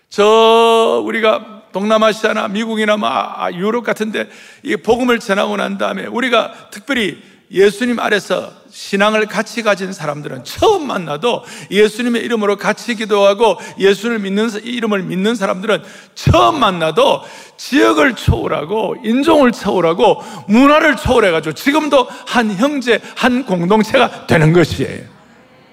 저 0.10 1.02
우리가 1.04 1.64
동남아시아나 1.72 2.50
미국이나 2.50 2.98
뭐 2.98 3.10
아, 3.10 3.46
아, 3.46 3.52
유럽 3.52 3.84
같은데 3.84 4.30
이 4.62 4.76
복음을 4.76 5.18
전하고 5.18 5.58
난 5.58 5.80
다음에 5.80 6.06
우리가 6.06 6.70
특별히 6.70 7.20
예수님 7.50 8.00
아래서 8.00 8.54
신앙을 8.72 9.25
같이 9.28 9.62
가진 9.62 9.92
사람들은 9.94 10.44
처음 10.44 10.88
만나도 10.88 11.44
예수님의 11.70 12.24
이름으로 12.24 12.58
같이 12.58 12.96
기도하고 12.96 13.58
예수를 13.78 14.20
믿는 14.20 14.50
이름을 14.63 15.04
믿는 15.04 15.36
사람들은 15.36 15.84
처음 16.16 16.60
만나도 16.60 17.24
지역을 17.58 18.16
초월하고 18.16 18.96
인종을 19.04 19.51
초월하고 19.51 20.22
문화를 20.48 20.96
초월해 20.96 21.32
가지고 21.32 21.54
지금도 21.54 22.08
한 22.28 22.51
형제 22.56 23.00
한 23.16 23.46
공동체가 23.46 24.25
되는 24.28 24.54
것이에요. 24.54 25.06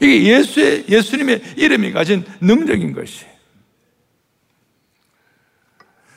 이게 0.00 0.23
예수의 0.25 0.87
예수님의 0.88 1.55
이름이 1.57 1.93
가진 1.93 2.25
능력인 2.40 2.93
것이에요. 2.93 3.33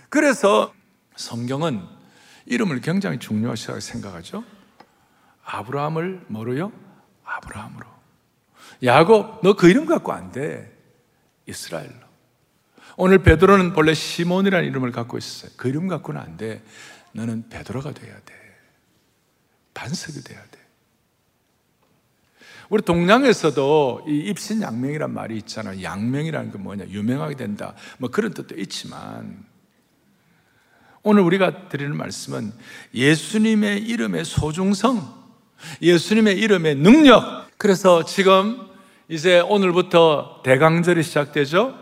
그래서 0.10 0.74
성경은 1.16 1.82
이름을 2.46 2.82
굉장히 2.82 3.18
중요하시다고 3.18 3.80
생각하죠. 3.80 4.44
아브라함을 5.52 6.26
뭐로요? 6.28 6.72
아브라함으로. 7.26 7.86
야곱, 8.84 9.42
너 9.44 9.54
그 9.54 9.70
이름 9.70 9.86
갖고 9.86 10.14
안 10.14 10.32
돼. 10.32 10.72
이스라엘로. 11.46 12.12
오늘 12.98 13.20
베드로는 13.20 13.74
본래 13.74 13.94
시몬이라는 13.94 14.68
이름을 14.70 14.92
갖고 14.92 15.18
있었어요. 15.18 15.52
그 15.58 15.68
이름 15.68 15.88
갖고는 15.88 16.20
안 16.22 16.38
돼. 16.38 16.64
너는 17.14 17.50
베드로가 17.50 17.94
돼야 17.94 18.14
돼. 18.14 18.34
반석이 19.74 20.24
돼야 20.24 20.42
돼. 20.42 20.60
우리 22.70 22.82
동양에서도 22.84 24.06
이 24.08 24.18
입신 24.30 24.62
양명이란 24.62 25.14
말이 25.14 25.36
있잖아. 25.38 25.82
양명이라는 25.82 26.52
게 26.54 26.58
뭐냐? 26.58 26.88
유명하게 26.88 27.36
된다. 27.36 27.76
뭐 27.98 28.10
그런 28.10 28.34
뜻도 28.34 28.56
있지만 28.56 29.44
오늘 31.04 31.24
우리가 31.24 31.68
드리는 31.68 31.96
말씀은 31.98 32.54
예수님의 32.94 33.82
이름의 33.84 34.24
소중성, 34.24 35.21
예수님의 35.82 36.38
이름의 36.38 36.76
능력. 36.76 37.48
그래서 37.58 38.06
지금 38.06 38.60
이제 39.08 39.40
오늘부터 39.40 40.42
대강절이 40.44 41.04
시작되죠. 41.04 41.76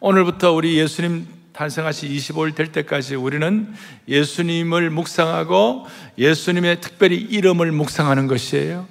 오늘부터 0.00 0.52
우리 0.52 0.78
예수님 0.78 1.26
탄생하시 1.52 2.08
25일 2.08 2.54
될 2.54 2.72
때까지 2.72 3.14
우리는 3.14 3.72
예수님을 4.08 4.90
묵상하고 4.90 5.86
예수님의 6.18 6.80
특별히 6.80 7.16
이름을 7.16 7.72
묵상하는 7.72 8.26
것이에요. 8.26 8.88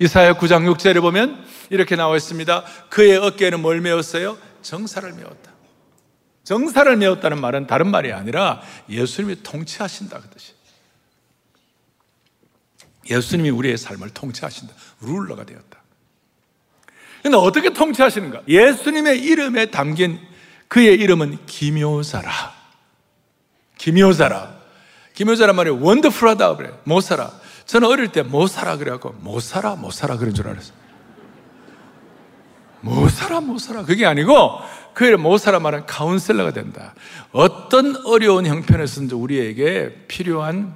이사야 0.00 0.34
9장 0.34 0.72
6절에 0.74 1.00
보면 1.00 1.44
이렇게 1.70 1.96
나와 1.96 2.16
있습니다. 2.16 2.64
그의 2.88 3.16
어깨에는 3.16 3.60
뭘 3.60 3.80
메었어요? 3.80 4.38
정사를 4.62 5.12
메었다. 5.12 5.52
정사를 6.44 6.96
메웠다는 6.96 7.40
말은 7.40 7.66
다른 7.66 7.90
말이 7.90 8.12
아니라 8.12 8.60
예수님이 8.88 9.42
통치하신다 9.42 10.20
그 10.20 10.28
뜻이에요. 10.30 10.53
예수님이 13.10 13.50
우리의 13.50 13.76
삶을 13.78 14.10
통치하신다. 14.10 14.74
룰러가 15.02 15.44
되었다. 15.44 15.82
근데 17.22 17.36
어떻게 17.36 17.72
통치하시는가? 17.72 18.42
예수님의 18.48 19.20
이름에 19.22 19.66
담긴 19.70 20.18
그의 20.68 20.94
이름은 21.00 21.46
기묘사라. 21.46 22.30
기묘사라. 23.78 24.54
기묘사란 25.14 25.56
말이 25.56 25.70
원더풀하다 25.70 26.56
그래. 26.56 26.72
못 26.84 27.00
살아. 27.00 27.30
저는 27.66 27.88
어릴 27.88 28.08
때 28.08 28.22
못 28.22 28.46
살아 28.48 28.76
그래갖고 28.76 29.12
못 29.20 29.40
살아 29.40 29.76
그런 30.18 30.34
줄 30.34 30.48
알았어요. 30.48 30.74
못 32.80 33.08
살아 33.10 33.40
못 33.40 33.58
살아 33.58 33.82
그게 33.84 34.04
아니고 34.04 34.60
그못 34.92 35.40
살아 35.40 35.58
말은 35.58 35.86
카운셀러가 35.86 36.52
된다. 36.52 36.94
어떤 37.32 37.96
어려운 38.04 38.44
형편에서든지 38.46 39.14
우리에게 39.14 40.04
필요한 40.08 40.74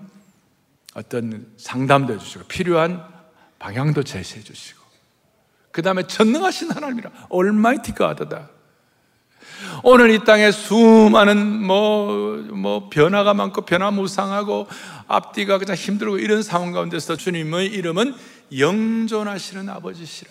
어떤 0.98 1.46
상담도 1.56 2.14
해주시고 2.14 2.44
필요한 2.48 3.04
방향도 3.60 4.02
제시해 4.02 4.42
주시고 4.42 4.82
그 5.70 5.80
다음에 5.80 6.02
전능하신 6.02 6.72
하나님이라 6.72 7.10
얼마이티 7.28 7.92
가하다 7.92 8.50
오늘 9.84 10.10
이 10.10 10.24
땅에 10.24 10.50
수많은 10.50 11.62
뭐, 11.62 12.36
뭐, 12.52 12.88
변화가 12.90 13.34
많고 13.34 13.62
변화무상하고 13.62 14.66
앞뒤가 15.06 15.58
그냥 15.58 15.76
힘들고 15.76 16.18
이런 16.18 16.42
상황 16.42 16.72
가운데서 16.72 17.16
주님의 17.16 17.66
이름은 17.66 18.14
영존하시는 18.56 19.68
아버지시라. 19.68 20.30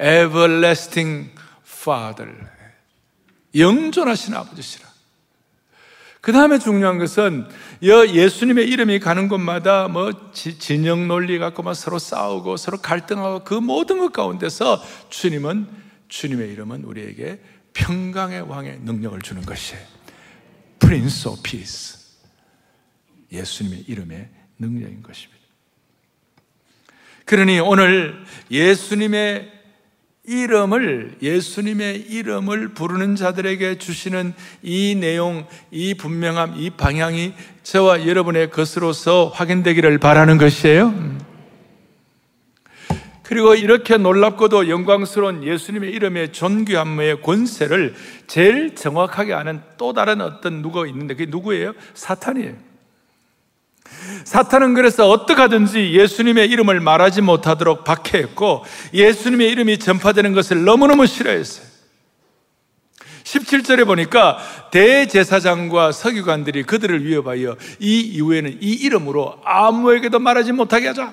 Everlasting 0.00 1.30
Father. 1.64 2.48
영존하시는 3.54 4.36
아버지시라. 4.38 4.95
그 6.26 6.32
다음에 6.32 6.58
중요한 6.58 6.98
것은 6.98 7.46
예수님의 7.84 8.68
이름이 8.68 8.98
가는 8.98 9.28
곳마다 9.28 9.86
뭐 9.86 10.10
진영 10.32 11.06
논리 11.06 11.38
갖고 11.38 11.62
막 11.62 11.74
서로 11.74 12.00
싸우고 12.00 12.56
서로 12.56 12.78
갈등하고 12.78 13.44
그 13.44 13.54
모든 13.54 14.00
것 14.00 14.12
가운데서 14.12 14.82
주님은 15.08 15.68
주님의 16.08 16.50
이름은 16.50 16.82
우리에게 16.82 17.38
평강의 17.74 18.40
왕의 18.40 18.80
능력을 18.80 19.22
주는 19.22 19.42
것이에요. 19.42 19.80
Prince 20.80 21.30
of 21.30 21.42
Peace. 21.44 21.96
예수님의 23.30 23.84
이름의 23.86 24.28
능력인 24.58 25.04
것입니다. 25.04 25.44
그러니 27.24 27.60
오늘 27.60 28.24
예수님의 28.50 29.55
이름을 30.26 31.16
예수님의 31.22 32.00
이름을 32.10 32.68
부르는 32.68 33.16
자들에게 33.16 33.78
주시는 33.78 34.34
이 34.62 34.96
내용, 34.96 35.46
이 35.70 35.94
분명함, 35.94 36.54
이 36.56 36.70
방향이 36.70 37.32
저와 37.62 38.06
여러분의 38.06 38.50
것으로서 38.50 39.28
확인되기를 39.34 39.98
바라는 39.98 40.38
것이에요. 40.38 41.16
그리고 43.22 43.54
이렇게 43.56 43.96
놀랍고도 43.96 44.68
영광스러운 44.68 45.42
예수님의 45.42 45.90
이름의 45.92 46.32
존귀함의 46.32 47.22
권세를 47.22 47.94
제일 48.28 48.76
정확하게 48.76 49.34
아는 49.34 49.60
또 49.76 49.92
다른 49.92 50.20
어떤 50.20 50.62
누가 50.62 50.86
있는데 50.86 51.14
그게 51.14 51.28
누구예요? 51.28 51.72
사탄이에요. 51.94 52.65
사탄은 54.24 54.74
그래서 54.74 55.08
어떻게 55.08 55.40
하든지 55.40 55.92
예수님의 55.92 56.48
이름을 56.50 56.80
말하지 56.80 57.22
못하도록 57.22 57.84
박해했고 57.84 58.64
예수님의 58.92 59.50
이름이 59.50 59.78
전파되는 59.78 60.32
것을 60.32 60.64
너무너무 60.64 61.06
싫어했어요. 61.06 61.66
17절에 63.24 63.84
보니까 63.86 64.38
대제사장과 64.70 65.92
서기관들이 65.92 66.62
그들을 66.62 67.04
위협하여 67.04 67.56
이 67.80 68.00
이후에는 68.00 68.58
이 68.60 68.72
이름으로 68.72 69.40
아무에게도 69.44 70.18
말하지 70.20 70.52
못하게 70.52 70.88
하자. 70.88 71.12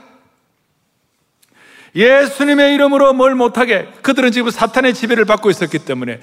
예수님의 1.96 2.74
이름으로 2.74 3.14
뭘 3.14 3.36
못하게 3.36 3.88
그들은 4.02 4.32
지금 4.32 4.50
사탄의 4.50 4.94
지배를 4.94 5.26
받고 5.26 5.50
있었기 5.50 5.80
때문에 5.80 6.20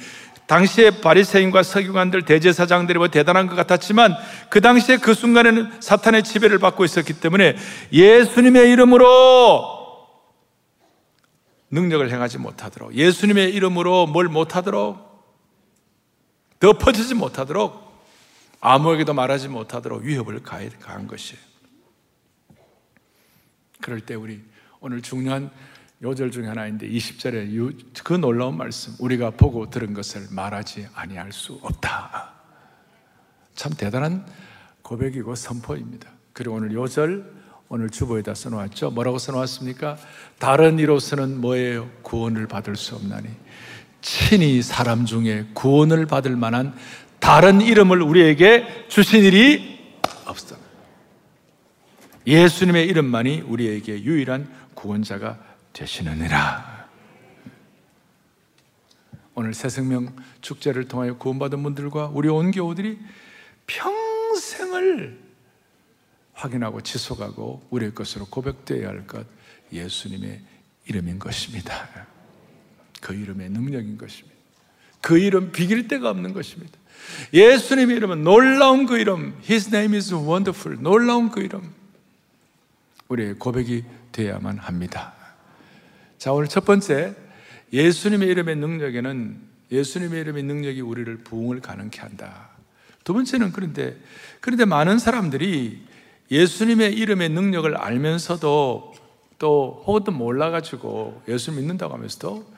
당시에 0.50 1.00
바리새인과 1.00 1.62
서기관들 1.62 2.24
대제사장들이 2.24 2.98
뭐 2.98 3.06
대단한 3.06 3.46
것 3.46 3.54
같았지만 3.54 4.16
그 4.48 4.60
당시에 4.60 4.96
그 4.96 5.14
순간에는 5.14 5.80
사탄의 5.80 6.24
지배를 6.24 6.58
받고 6.58 6.84
있었기 6.84 7.20
때문에 7.20 7.56
예수님의 7.92 8.68
이름으로 8.72 9.78
능력을 11.70 12.10
행하지 12.10 12.38
못하도록 12.38 12.96
예수님의 12.96 13.54
이름으로 13.54 14.08
뭘 14.08 14.26
못하도록 14.26 14.98
덮어지지 16.58 17.14
못하도록 17.14 17.88
아무에게도 18.60 19.14
말하지 19.14 19.46
못하도록 19.46 20.02
위협을 20.02 20.42
가한 20.42 21.06
것이에요. 21.06 21.40
그럴 23.80 24.00
때 24.00 24.16
우리 24.16 24.40
오늘 24.80 25.00
중요한 25.00 25.52
요절 26.02 26.30
중에 26.30 26.46
하나인데 26.46 26.88
20절에 26.88 28.02
그 28.02 28.14
놀라운 28.14 28.56
말씀 28.56 28.94
우리가 28.98 29.30
보고 29.30 29.68
들은 29.68 29.92
것을 29.92 30.28
말하지 30.30 30.88
아니할 30.94 31.30
수 31.32 31.58
없다. 31.62 32.32
참 33.54 33.72
대단한 33.74 34.24
고백이고 34.80 35.34
선포입니다. 35.34 36.08
그리고 36.32 36.54
오늘 36.56 36.72
요절 36.72 37.40
오늘 37.68 37.90
주보에다 37.90 38.34
써놓았죠. 38.34 38.92
뭐라고 38.92 39.18
써놓았습니까? 39.18 39.98
다른 40.38 40.78
이로서는 40.78 41.38
뭐예요? 41.40 41.90
구원을 42.02 42.48
받을 42.48 42.76
수 42.76 42.96
없나니 42.96 43.28
친히 44.00 44.62
사람 44.62 45.04
중에 45.04 45.48
구원을 45.52 46.06
받을 46.06 46.34
만한 46.34 46.74
다른 47.18 47.60
이름을 47.60 48.00
우리에게 48.00 48.86
주신 48.88 49.22
일이 49.22 49.78
없어. 50.24 50.56
예수님의 52.26 52.86
이름만이 52.88 53.42
우리에게 53.42 54.02
유일한 54.02 54.48
구원자가 54.74 55.49
되시느니라. 55.72 56.88
오늘 59.34 59.54
새생명 59.54 60.14
축제를 60.40 60.88
통하여 60.88 61.16
구원받은 61.16 61.62
분들과 61.62 62.08
우리 62.12 62.28
온 62.28 62.50
교우들이 62.50 62.98
평생을 63.66 65.18
확인하고 66.34 66.80
지속하고 66.82 67.66
우리의 67.70 67.94
것으로 67.94 68.26
고백되어야 68.26 68.88
할 68.88 69.06
것 69.06 69.26
예수님의 69.72 70.40
이름인 70.86 71.18
것입니다. 71.18 71.88
그 73.00 73.14
이름의 73.14 73.50
능력인 73.50 73.96
것입니다. 73.96 74.36
그 75.00 75.18
이름 75.18 75.52
비길 75.52 75.88
데가 75.88 76.10
없는 76.10 76.32
것입니다. 76.32 76.78
예수님의 77.32 77.96
이름은 77.96 78.24
놀라운 78.24 78.86
그 78.86 78.98
이름, 78.98 79.38
His 79.48 79.68
name 79.68 79.96
is 79.96 80.12
wonderful. 80.12 80.82
놀라운 80.82 81.30
그 81.30 81.40
이름. 81.40 81.72
우리의 83.08 83.34
고백이 83.34 83.84
되어야만 84.12 84.58
합니다. 84.58 85.14
자, 86.20 86.34
오늘 86.34 86.48
첫 86.48 86.66
번째, 86.66 87.14
예수님의 87.72 88.28
이름의 88.28 88.56
능력에는 88.56 89.40
예수님의 89.72 90.20
이름의 90.20 90.42
능력이 90.42 90.82
우리를 90.82 91.16
부흥을 91.24 91.60
가능케 91.62 91.98
한다. 91.98 92.50
두 93.04 93.14
번째는 93.14 93.52
그런데, 93.52 93.96
그런데 94.42 94.66
많은 94.66 94.98
사람들이 94.98 95.82
예수님의 96.30 96.92
이름의 96.92 97.30
능력을 97.30 97.74
알면서도 97.74 98.92
또 99.38 99.82
혹은 99.86 100.04
또 100.04 100.12
몰라가지고 100.12 101.22
예수 101.26 101.52
믿는다고 101.52 101.94
하면서도 101.94 102.52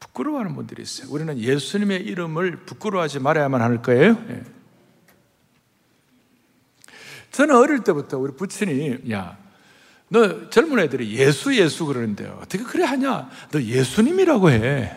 부끄러워하는 0.00 0.54
분들이 0.54 0.82
있어요. 0.82 1.12
우리는 1.12 1.38
예수님의 1.38 2.04
이름을 2.06 2.64
부끄러워하지 2.64 3.20
말아야만 3.20 3.60
할 3.60 3.82
거예요. 3.82 4.16
예. 4.30 4.44
저는 7.32 7.54
어릴 7.54 7.80
때부터 7.80 8.16
우리 8.16 8.32
부친이, 8.34 9.10
야, 9.12 9.43
너 10.14 10.48
젊은 10.48 10.78
애들이 10.78 11.12
예수 11.18 11.56
예수 11.56 11.86
그러는데 11.86 12.24
어떻게 12.40 12.62
그래 12.62 12.84
하냐? 12.84 13.28
너 13.50 13.60
예수님이라고 13.60 14.48
해. 14.52 14.92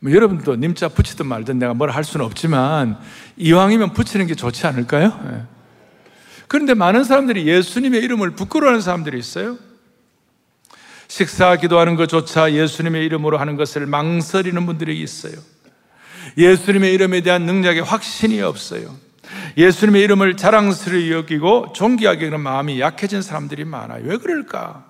뭐 0.00 0.12
여러분도 0.12 0.56
님자 0.56 0.88
붙이든 0.88 1.26
말든 1.26 1.58
내가 1.58 1.72
뭘 1.72 1.90
할 1.90 2.04
수는 2.04 2.26
없지만 2.26 2.98
이왕이면 3.38 3.94
붙이는 3.94 4.26
게 4.26 4.34
좋지 4.34 4.66
않을까요? 4.66 5.18
예. 5.32 5.42
그런데 6.46 6.74
많은 6.74 7.04
사람들이 7.04 7.46
예수님의 7.48 8.02
이름을 8.02 8.32
부끄러워하는 8.32 8.82
사람들이 8.82 9.18
있어요. 9.18 9.56
식사 11.08 11.56
기도하는 11.56 11.96
것조차 11.96 12.52
예수님의 12.52 13.02
이름으로 13.06 13.38
하는 13.38 13.56
것을 13.56 13.86
망설이는 13.86 14.66
분들이 14.66 15.00
있어요. 15.00 15.32
예수님의 16.36 16.92
이름에 16.92 17.22
대한 17.22 17.46
능력에 17.46 17.80
확신이 17.80 18.42
없어요. 18.42 18.94
예수님의 19.56 20.02
이름을 20.02 20.36
자랑스러이 20.36 21.12
여기고 21.12 21.72
존귀하게 21.74 22.26
여기는 22.26 22.40
마음이 22.40 22.80
약해진 22.80 23.22
사람들이 23.22 23.64
많아요. 23.64 24.02
왜 24.04 24.16
그럴까? 24.16 24.84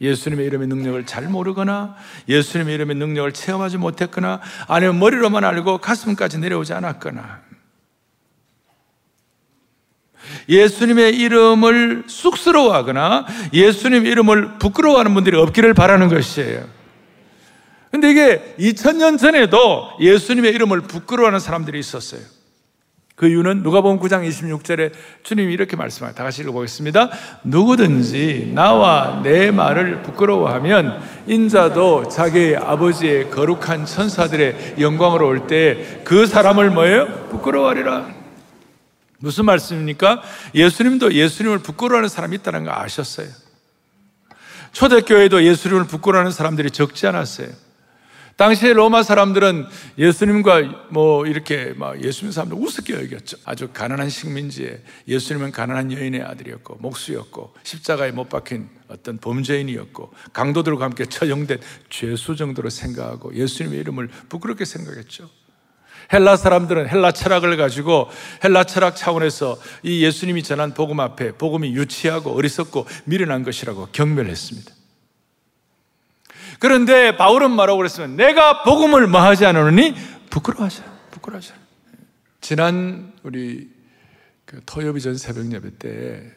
예수님의 0.00 0.46
이름의 0.46 0.68
능력을 0.68 1.06
잘 1.06 1.24
모르거나 1.28 1.94
예수님의 2.28 2.74
이름의 2.74 2.96
능력을 2.96 3.32
체험하지 3.32 3.78
못했거나 3.78 4.40
아니면 4.66 4.98
머리로만 4.98 5.44
알고 5.44 5.78
가슴까지 5.78 6.38
내려오지 6.38 6.72
않았거나 6.74 7.42
예수님의 10.48 11.16
이름을 11.16 12.04
쑥스러워하거나 12.06 13.26
예수님 13.52 14.06
이름을 14.06 14.58
부끄러워하는 14.58 15.14
분들이 15.14 15.36
없기를 15.36 15.74
바라는 15.74 16.08
것이에요. 16.08 16.64
근데 17.90 18.10
이게 18.10 18.54
2000년 18.58 19.18
전에도 19.18 19.90
예수님의 20.00 20.52
이름을 20.54 20.80
부끄러워하는 20.82 21.38
사람들이 21.38 21.78
있었어요. 21.78 22.20
그 23.16 23.28
이유는 23.28 23.62
누가복음 23.62 24.00
9장 24.00 24.28
26절에 24.28 24.90
주님이 25.22 25.52
이렇게 25.52 25.76
말씀하다 25.76 26.24
같이 26.24 26.42
읽어보겠습니다. 26.42 27.10
누구든지 27.44 28.50
나와 28.54 29.20
내 29.22 29.52
말을 29.52 30.02
부끄러워하면 30.02 31.00
인자도 31.28 32.08
자기 32.08 32.56
아버지의 32.56 33.30
거룩한 33.30 33.86
천사들의 33.86 34.76
영광으로 34.80 35.28
올 35.28 35.46
때 35.46 36.02
그 36.04 36.26
사람을 36.26 36.70
뭐예요? 36.70 37.06
부끄러워하리라. 37.30 38.08
무슨 39.18 39.44
말씀입니까? 39.44 40.20
예수님도 40.54 41.14
예수님을 41.14 41.60
부끄러워하는 41.60 42.08
사람이 42.08 42.36
있다는 42.36 42.64
거 42.64 42.72
아셨어요. 42.72 43.28
초대교회도 44.72 45.44
예수님을 45.44 45.84
부끄러워하는 45.86 46.32
사람들이 46.32 46.70
적지 46.72 47.06
않았어요. 47.06 47.46
당시에 48.36 48.72
로마 48.72 49.04
사람들은 49.04 49.66
예수님과 49.96 50.88
뭐 50.90 51.24
이렇게 51.24 51.72
막 51.76 52.02
예수님 52.02 52.32
사람들 52.32 52.58
우습게 52.58 52.94
여겼죠. 52.94 53.36
아주 53.44 53.68
가난한 53.72 54.10
식민지에 54.10 54.82
예수님은 55.06 55.52
가난한 55.52 55.92
여인의 55.92 56.22
아들이었고 56.22 56.78
목수였고 56.80 57.54
십자가에 57.62 58.10
못 58.10 58.28
박힌 58.28 58.68
어떤 58.88 59.18
범죄인이었고 59.18 60.12
강도들과 60.32 60.84
함께 60.84 61.06
처형된 61.06 61.60
죄수 61.90 62.34
정도로 62.34 62.70
생각하고 62.70 63.34
예수님의 63.34 63.78
이름을 63.80 64.08
부끄럽게 64.28 64.64
생각했죠. 64.64 65.30
헬라 66.12 66.36
사람들은 66.36 66.88
헬라 66.88 67.12
철학을 67.12 67.56
가지고 67.56 68.10
헬라 68.42 68.64
철학 68.64 68.96
차원에서 68.96 69.58
이 69.84 70.04
예수님이 70.04 70.42
전한 70.42 70.74
복음 70.74 71.00
앞에 71.00 71.32
복음이 71.32 71.74
유치하고 71.74 72.34
어리석고 72.36 72.86
미련한 73.04 73.44
것이라고 73.44 73.88
경멸했습니다. 73.92 74.83
그런데 76.58 77.16
바울은 77.16 77.50
뭐라고 77.52 77.78
그랬으면 77.78 78.16
내가 78.16 78.62
복음을 78.62 79.06
뭐 79.06 79.20
하지 79.20 79.46
않으니 79.46 79.94
부끄러워하지 80.30 80.82
부끄러워하지 81.10 81.52
지난 82.40 83.12
우리 83.22 83.70
그 84.44 84.60
토요비 84.64 85.00
전 85.00 85.16
새벽 85.16 85.50
예배 85.52 85.78
때 85.78 86.30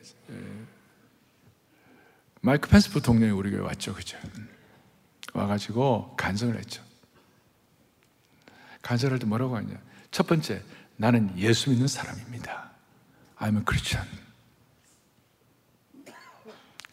마이크 2.42 2.70
펜스 2.70 2.92
부통령이 2.92 3.32
우리 3.32 3.52
교회 3.52 3.60
왔죠, 3.60 3.94
그죠? 3.94 4.18
와가지고 5.34 6.16
간증을 6.16 6.58
했죠. 6.58 6.82
간증할 8.82 9.20
때 9.20 9.26
뭐라고 9.26 9.58
하냐? 9.58 9.76
첫 10.12 10.28
번째, 10.28 10.62
나는 10.96 11.38
예수 11.38 11.70
믿는 11.70 11.88
사람입니다. 11.88 12.72
I'm 13.40 13.58
a 13.58 13.64
Christian. 13.68 14.08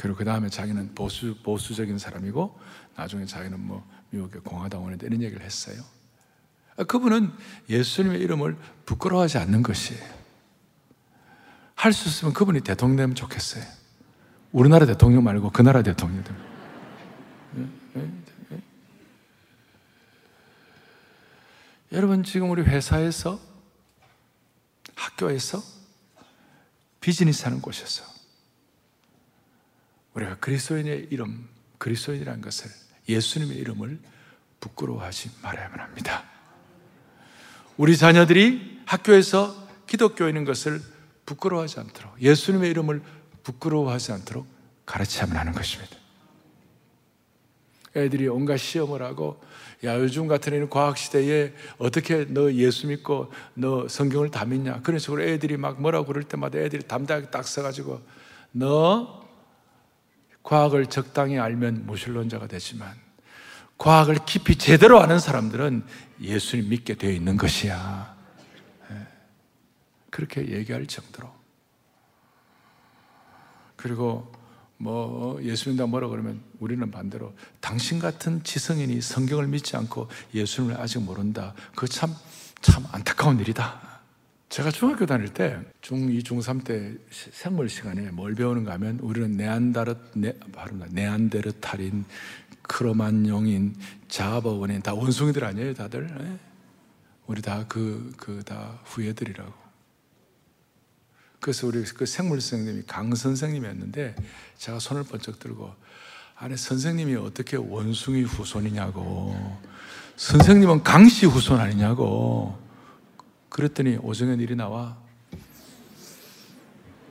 그리고 0.04 0.18
그 0.18 0.24
다음에 0.26 0.50
자기는 0.50 0.94
보수, 0.94 1.34
보수적인 1.42 1.96
사람이고 1.96 2.60
나중에 2.94 3.24
자기는 3.24 3.58
뭐 3.58 3.82
미국의 4.10 4.42
공화당원에 4.42 4.98
이런 5.00 5.22
얘기를 5.22 5.42
했어요. 5.42 5.82
아, 6.76 6.84
그분은 6.84 7.32
예수님의 7.70 8.20
이름을 8.20 8.54
부끄러워하지 8.84 9.38
않는 9.38 9.62
것이에요. 9.62 10.04
할 11.74 11.94
수 11.94 12.10
있으면 12.10 12.34
그분이 12.34 12.60
대통령 12.60 12.96
되면 12.98 13.14
좋겠어요. 13.14 13.64
우리나라 14.52 14.84
대통령 14.84 15.24
말고 15.24 15.48
그 15.52 15.62
나라 15.62 15.82
대통령 15.82 16.22
되면. 16.22 16.42
여러분, 21.92 22.24
지금 22.24 22.50
우리 22.50 22.60
회사에서, 22.60 23.40
학교에서, 24.96 25.62
비즈니스 27.00 27.44
하는 27.44 27.62
곳에서, 27.62 28.13
우리가 30.14 30.36
그리스도인의 30.36 31.08
이름, 31.10 31.48
그리스도인이라는 31.78 32.40
것을, 32.40 32.70
예수님의 33.08 33.56
이름을 33.58 33.98
부끄러워하지 34.60 35.30
말아야만 35.42 35.80
합니다. 35.80 36.24
우리 37.76 37.96
자녀들이 37.96 38.82
학교에서 38.86 39.54
기독교인인 39.86 40.44
것을 40.44 40.80
부끄러워하지 41.26 41.80
않도록 41.80 42.20
예수님의 42.20 42.70
이름을 42.70 43.02
부끄러워하지 43.42 44.12
않도록 44.12 44.46
가르쳐야만 44.86 45.36
하는 45.36 45.52
것입니다. 45.52 45.96
애들이 47.96 48.26
온갖 48.28 48.56
시험을 48.56 49.02
하고 49.02 49.40
야 49.84 49.98
요즘 49.98 50.26
같은 50.26 50.52
애는 50.52 50.70
과학 50.70 50.98
시대에 50.98 51.52
어떻게 51.78 52.24
너 52.24 52.52
예수 52.52 52.86
믿고 52.88 53.32
너 53.54 53.86
성경을 53.86 54.30
다 54.30 54.44
믿냐 54.44 54.80
그런 54.82 54.98
식으로 54.98 55.22
애들이 55.22 55.56
막 55.56 55.80
뭐라고 55.80 56.06
그럴 56.06 56.24
때마다 56.24 56.58
애들이 56.58 56.82
담대하게 56.82 57.30
딱 57.30 57.46
써가지고 57.46 58.02
너 58.52 59.23
과학을 60.44 60.86
적당히 60.86 61.38
알면 61.38 61.86
무신론자가 61.86 62.46
되지만 62.46 62.94
과학을 63.78 64.18
깊이 64.24 64.56
제대로 64.56 65.00
아는 65.00 65.18
사람들은 65.18 65.84
예수님 66.20 66.68
믿게 66.68 66.94
되어 66.94 67.10
있는 67.10 67.36
것이야. 67.36 68.16
예. 68.92 69.06
그렇게 70.10 70.46
얘기할 70.48 70.86
정도로. 70.86 71.28
그리고 73.74 74.32
뭐 74.76 75.42
예수 75.42 75.70
믿다 75.70 75.86
뭐라 75.86 76.08
그러면 76.08 76.40
우리는 76.60 76.88
반대로 76.90 77.34
당신 77.60 77.98
같은 77.98 78.42
지성인이 78.44 79.00
성경을 79.00 79.48
믿지 79.48 79.76
않고 79.76 80.08
예수님을 80.34 80.80
아직 80.80 81.00
모른다. 81.00 81.54
그 81.74 81.88
참, 81.88 82.14
참 82.60 82.84
안타까운 82.92 83.40
일이다. 83.40 83.93
제가 84.48 84.70
중학교 84.70 85.04
다닐 85.06 85.28
때 85.32 85.58
중2, 85.82 86.22
중3 86.24 86.64
때 86.64 86.94
생물 87.10 87.68
시간에 87.68 88.10
뭘 88.10 88.34
배우는가 88.34 88.72
하면 88.74 89.00
우리는 89.00 89.36
네안다르, 89.36 89.96
네, 90.14 90.32
바로 90.52 90.76
네안데르탈인 90.90 92.04
크로만용인, 92.62 93.74
자아버원인 94.08 94.80
다 94.82 94.94
원숭이들 94.94 95.44
아니에요, 95.44 95.74
다들? 95.74 96.06
네? 96.06 96.38
우리 97.26 97.42
다 97.42 97.64
그, 97.68 98.12
그 98.16 98.42
다 98.44 98.78
후예들이라고. 98.84 99.52
그래서 101.40 101.66
우리 101.66 101.82
그 101.84 102.06
생물 102.06 102.40
선생님이 102.40 102.84
강 102.86 103.14
선생님이었는데 103.14 104.14
제가 104.56 104.78
손을 104.78 105.04
번쩍 105.04 105.38
들고 105.40 105.74
아니 106.36 106.56
선생님이 106.56 107.16
어떻게 107.16 107.56
원숭이 107.58 108.22
후손이냐고 108.22 109.36
선생님은 110.16 110.82
강씨 110.84 111.26
후손 111.26 111.60
아니냐고 111.60 112.58
그랬더니 113.54 113.98
오정현 114.02 114.40
일이 114.40 114.56
나와 114.56 114.96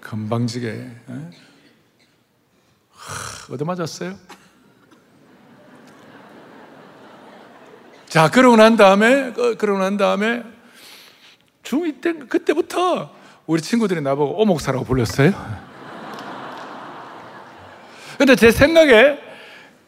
금방지게 0.01 0.67
에? 0.67 1.29
하, 2.91 3.53
얻어 3.53 3.63
맞았어요? 3.63 4.15
자, 8.07 8.29
그러고 8.29 8.57
난 8.57 8.75
다음에, 8.75 9.33
어, 9.37 9.55
그러고 9.57 9.79
난 9.79 9.95
다음에, 9.95 10.43
중2 11.63 12.01
때, 12.01 12.13
그때부터 12.13 13.15
우리 13.47 13.61
친구들이 13.61 14.01
나보고 14.01 14.41
오목사라고 14.41 14.83
불렀어요. 14.83 15.31
근데 18.17 18.35
제 18.35 18.51
생각에 18.51 19.17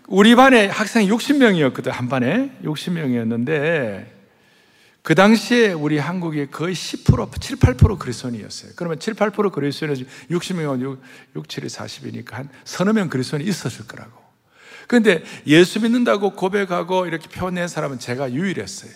우리 0.07 0.35
반에 0.35 0.67
학생이 0.67 1.09
60명이었거든, 1.09 1.91
한 1.91 2.07
반에. 2.07 2.51
60명이었는데, 2.63 4.14
그 5.05 5.13
당시에 5.13 5.71
우리 5.71 5.99
한국이 5.99 6.47
거의 6.49 6.73
10%, 6.73 7.39
7, 7.39 7.57
8% 7.57 7.99
그리스도인이었어요. 7.99 8.71
그러면 8.75 8.99
7, 8.99 9.13
8% 9.13 9.51
그리스도인은 9.51 9.97
60명은 10.31 10.81
6, 10.81 11.01
6, 11.35 11.47
7이 11.47 11.67
40이니까 11.67 12.31
한 12.31 12.49
서너 12.63 12.91
명 12.91 13.07
그리스도인이 13.07 13.47
있었을 13.47 13.85
거라고. 13.85 14.19
그런데 14.87 15.23
예수 15.45 15.79
믿는다고 15.79 16.31
고백하고 16.31 17.05
이렇게 17.05 17.29
표현한 17.29 17.67
사람은 17.67 17.99
제가 17.99 18.33
유일했어요. 18.33 18.91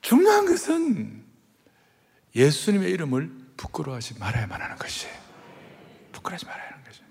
중요한 0.00 0.46
것은 0.46 1.24
예수님의 2.36 2.92
이름을 2.92 3.28
부끄러워하지 3.56 4.20
말아야만 4.20 4.62
하는 4.62 4.76
것이에요. 4.76 5.12
부끄러워하지 6.12 6.46
말아야 6.46 6.66
하는 6.66 6.84
거죠. 6.84 7.02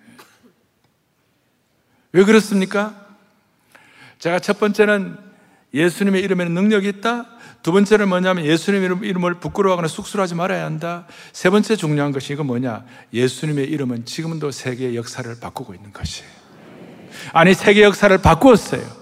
왜 2.13 2.23
그렇습니까? 2.23 3.17
제가 4.19 4.39
첫 4.39 4.57
번째는 4.57 5.17
예수님의 5.73 6.21
이름에는 6.21 6.53
능력이 6.53 6.87
있다. 6.87 7.40
두 7.63 7.71
번째는 7.71 8.09
뭐냐면 8.09 8.45
예수님의 8.45 9.07
이름을 9.07 9.35
부끄러워하거나 9.35 9.87
쑥스러워하지 9.87 10.35
말아야 10.35 10.65
한다. 10.65 11.05
세 11.31 11.49
번째 11.49 11.75
중요한 11.75 12.11
것이 12.11 12.33
이건 12.33 12.47
뭐냐? 12.47 12.83
예수님의 13.13 13.65
이름은 13.65 14.05
지금도 14.05 14.51
세계의 14.51 14.95
역사를 14.95 15.33
바꾸고 15.39 15.75
있는 15.75 15.93
것이에요. 15.93 16.29
아니, 17.33 17.53
세계 17.53 17.83
역사를 17.83 18.15
바꾸었어요. 18.17 19.01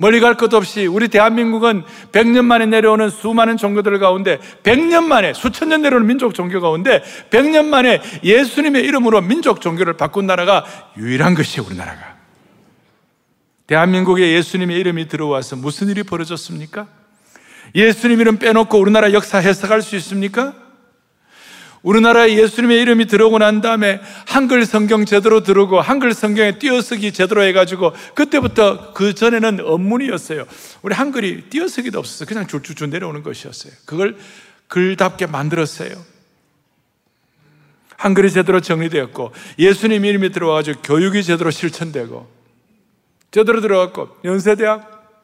멀리 0.00 0.20
갈 0.20 0.34
것 0.36 0.54
없이 0.54 0.86
우리 0.86 1.08
대한민국은 1.08 1.82
100년 2.12 2.44
만에 2.44 2.66
내려오는 2.66 3.10
수많은 3.10 3.56
종교들 3.56 3.98
가운데 3.98 4.38
100년 4.62 5.04
만에 5.04 5.32
수천 5.32 5.70
년 5.70 5.82
내려오는 5.82 6.06
민족 6.06 6.34
종교 6.34 6.60
가운데 6.60 7.02
100년 7.30 7.64
만에 7.64 8.00
예수님의 8.22 8.84
이름으로 8.84 9.22
민족 9.22 9.60
종교를 9.60 9.96
바꾼 9.96 10.26
나라가 10.26 10.64
유일한 10.98 11.34
것이에요, 11.34 11.66
우리나라가. 11.66 12.16
대한민국에 13.66 14.34
예수님의 14.34 14.78
이름이 14.78 15.08
들어와서 15.08 15.56
무슨 15.56 15.88
일이 15.88 16.02
벌어졌습니까? 16.04 16.86
예수님 17.74 18.20
이름 18.20 18.38
빼놓고 18.38 18.78
우리나라 18.78 19.12
역사 19.12 19.38
해석할 19.38 19.82
수 19.82 19.96
있습니까? 19.96 20.54
우리나라에 21.82 22.36
예수님의 22.36 22.80
이름이 22.82 23.06
들어오고 23.06 23.38
난 23.38 23.60
다음에 23.60 24.00
한글 24.26 24.66
성경 24.66 25.04
제대로 25.04 25.42
들어오고 25.42 25.80
한글 25.80 26.12
성경에 26.12 26.58
띄어쓰기 26.58 27.12
제대로 27.12 27.42
해가지고 27.42 27.92
그때부터 28.14 28.92
그 28.92 29.14
전에는 29.14 29.60
업문이었어요. 29.60 30.46
우리 30.82 30.94
한글이 30.94 31.44
띄어쓰기도 31.50 31.98
없었어요. 31.98 32.26
그냥 32.26 32.46
줄줄줄 32.46 32.90
내려오는 32.90 33.22
것이었어요. 33.22 33.72
그걸 33.84 34.16
글답게 34.66 35.26
만들었어요. 35.26 35.94
한글이 37.96 38.30
제대로 38.32 38.60
정리되었고 38.60 39.32
예수님 39.58 40.04
이름이 40.04 40.30
들어와가지고 40.30 40.82
교육이 40.82 41.22
제대로 41.24 41.50
실천되고 41.50 42.28
제대로 43.30 43.60
들어갔고 43.60 44.16
연세대학, 44.24 45.22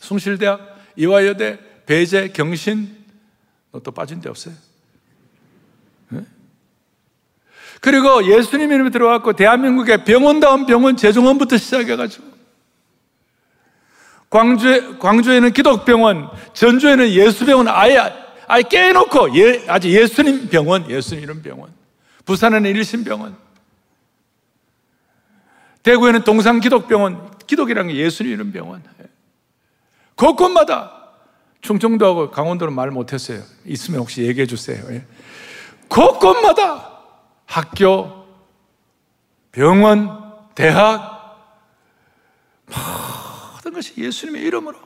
숭실대학, 0.00 0.77
이화여대, 0.98 1.58
배제, 1.86 2.28
경신 2.28 2.94
또 3.84 3.90
빠진 3.92 4.20
데 4.20 4.28
없어요. 4.28 4.54
그리고 7.80 8.26
예수님 8.26 8.72
이름이 8.72 8.90
들어왔고 8.90 9.34
대한민국의 9.34 10.04
병원다운 10.04 10.66
병원 10.66 10.96
재정원부터 10.96 11.56
시작해가지고 11.56 12.26
광주에, 14.28 14.98
광주에는 14.98 15.52
기독병원, 15.52 16.28
전주에는 16.52 17.08
예수병원 17.08 17.68
아예, 17.68 17.98
아예 18.48 18.62
깨놓고 18.62 19.38
예, 19.38 19.64
아주 19.68 19.90
예수님 19.90 20.48
병원, 20.48 20.90
예수님 20.90 21.22
이름 21.22 21.42
병원. 21.42 21.70
부산에는 22.24 22.68
일신병원. 22.68 23.36
대구에는 25.84 26.24
동산기독병원, 26.24 27.38
기독이라는 27.46 27.94
게 27.94 28.00
예수님 28.00 28.32
이름 28.32 28.52
병원. 28.52 28.82
곳곳마다 30.18 30.98
충청도 31.60 32.04
하고 32.04 32.30
강원도는 32.30 32.74
말 32.74 32.90
못했어요. 32.90 33.42
있으면 33.64 34.00
혹시 34.00 34.22
얘기해 34.22 34.46
주세요. 34.46 34.84
예. 34.90 35.06
곳곳마다 35.88 37.02
학교, 37.46 38.26
병원, 39.52 40.34
대학, 40.54 41.18
모든 42.66 43.72
것이 43.72 43.94
예수님의 43.96 44.42
이름으로. 44.42 44.78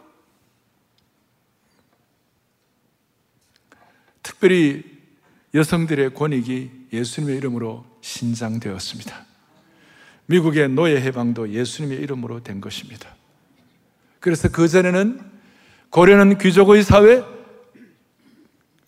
특별히 4.23 4.85
여성들의 5.55 6.15
권익이 6.15 6.89
예수님의 6.93 7.37
이름으로 7.39 7.85
신장되었습니다. 8.01 9.27
미국의 10.27 10.69
노예 10.69 11.01
해방도 11.01 11.51
예수님의 11.51 11.99
이름으로 11.99 12.43
된 12.43 12.61
것입니다. 12.61 13.15
그래서 14.23 14.49
그전에는 14.49 15.21
고려는 15.91 16.39
귀족의 16.39 16.85
사회, 16.85 17.23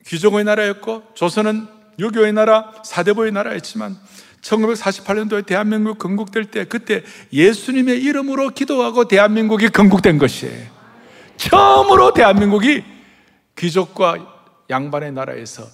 귀족의 0.07 0.45
나라였고 0.45 1.03
조선은 1.15 1.67
유교의 1.99 2.33
나라, 2.33 2.73
사대부의 2.85 3.33
나라였지만 3.33 3.99
1948년도에 4.41 5.45
대한민국 5.45 5.99
건국될 5.99 6.45
때 6.47 6.65
그때 6.65 7.03
예수님의 7.33 8.01
이름으로 8.03 8.51
기도하고 8.51 9.09
대한민국이 9.09 9.71
건국된 9.71 10.19
것이에요. 10.19 10.71
처음으로 11.37 12.13
대한민국이 12.13 12.85
귀족과 13.59 14.17
양반의 14.71 15.13
나라에서 15.13 15.67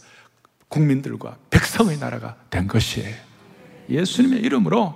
국민들과 0.68 1.36
백성의 1.50 1.98
나라가 1.98 2.36
된 2.48 2.66
것이에요. 2.66 3.14
예수님의 3.90 4.40
이름으로 4.40 4.94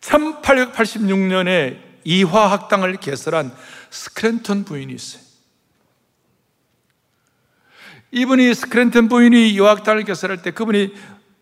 1886년에 0.00 1.93
이화학당을 2.04 2.96
개설한 2.96 3.54
스크랜턴 3.90 4.64
부인이 4.64 4.92
있어요. 4.92 5.22
이분이 8.12 8.54
스크랜턴 8.54 9.08
부인이 9.08 9.50
이화학당을 9.50 10.04
개설할 10.04 10.42
때 10.42 10.52
그분이 10.52 10.94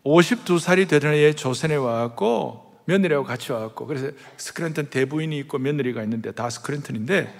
52살이 0.03 0.87
되던 0.89 1.13
해에 1.13 1.33
조선에 1.33 1.75
와갖고 1.75 2.81
며느리하고 2.85 3.25
같이 3.25 3.51
와갖고 3.51 3.85
그래서 3.85 4.09
스크랜턴 4.37 4.89
대부인이 4.89 5.37
있고 5.39 5.57
며느리가 5.57 6.03
있는데 6.03 6.31
다 6.31 6.49
스크랜턴인데 6.49 7.33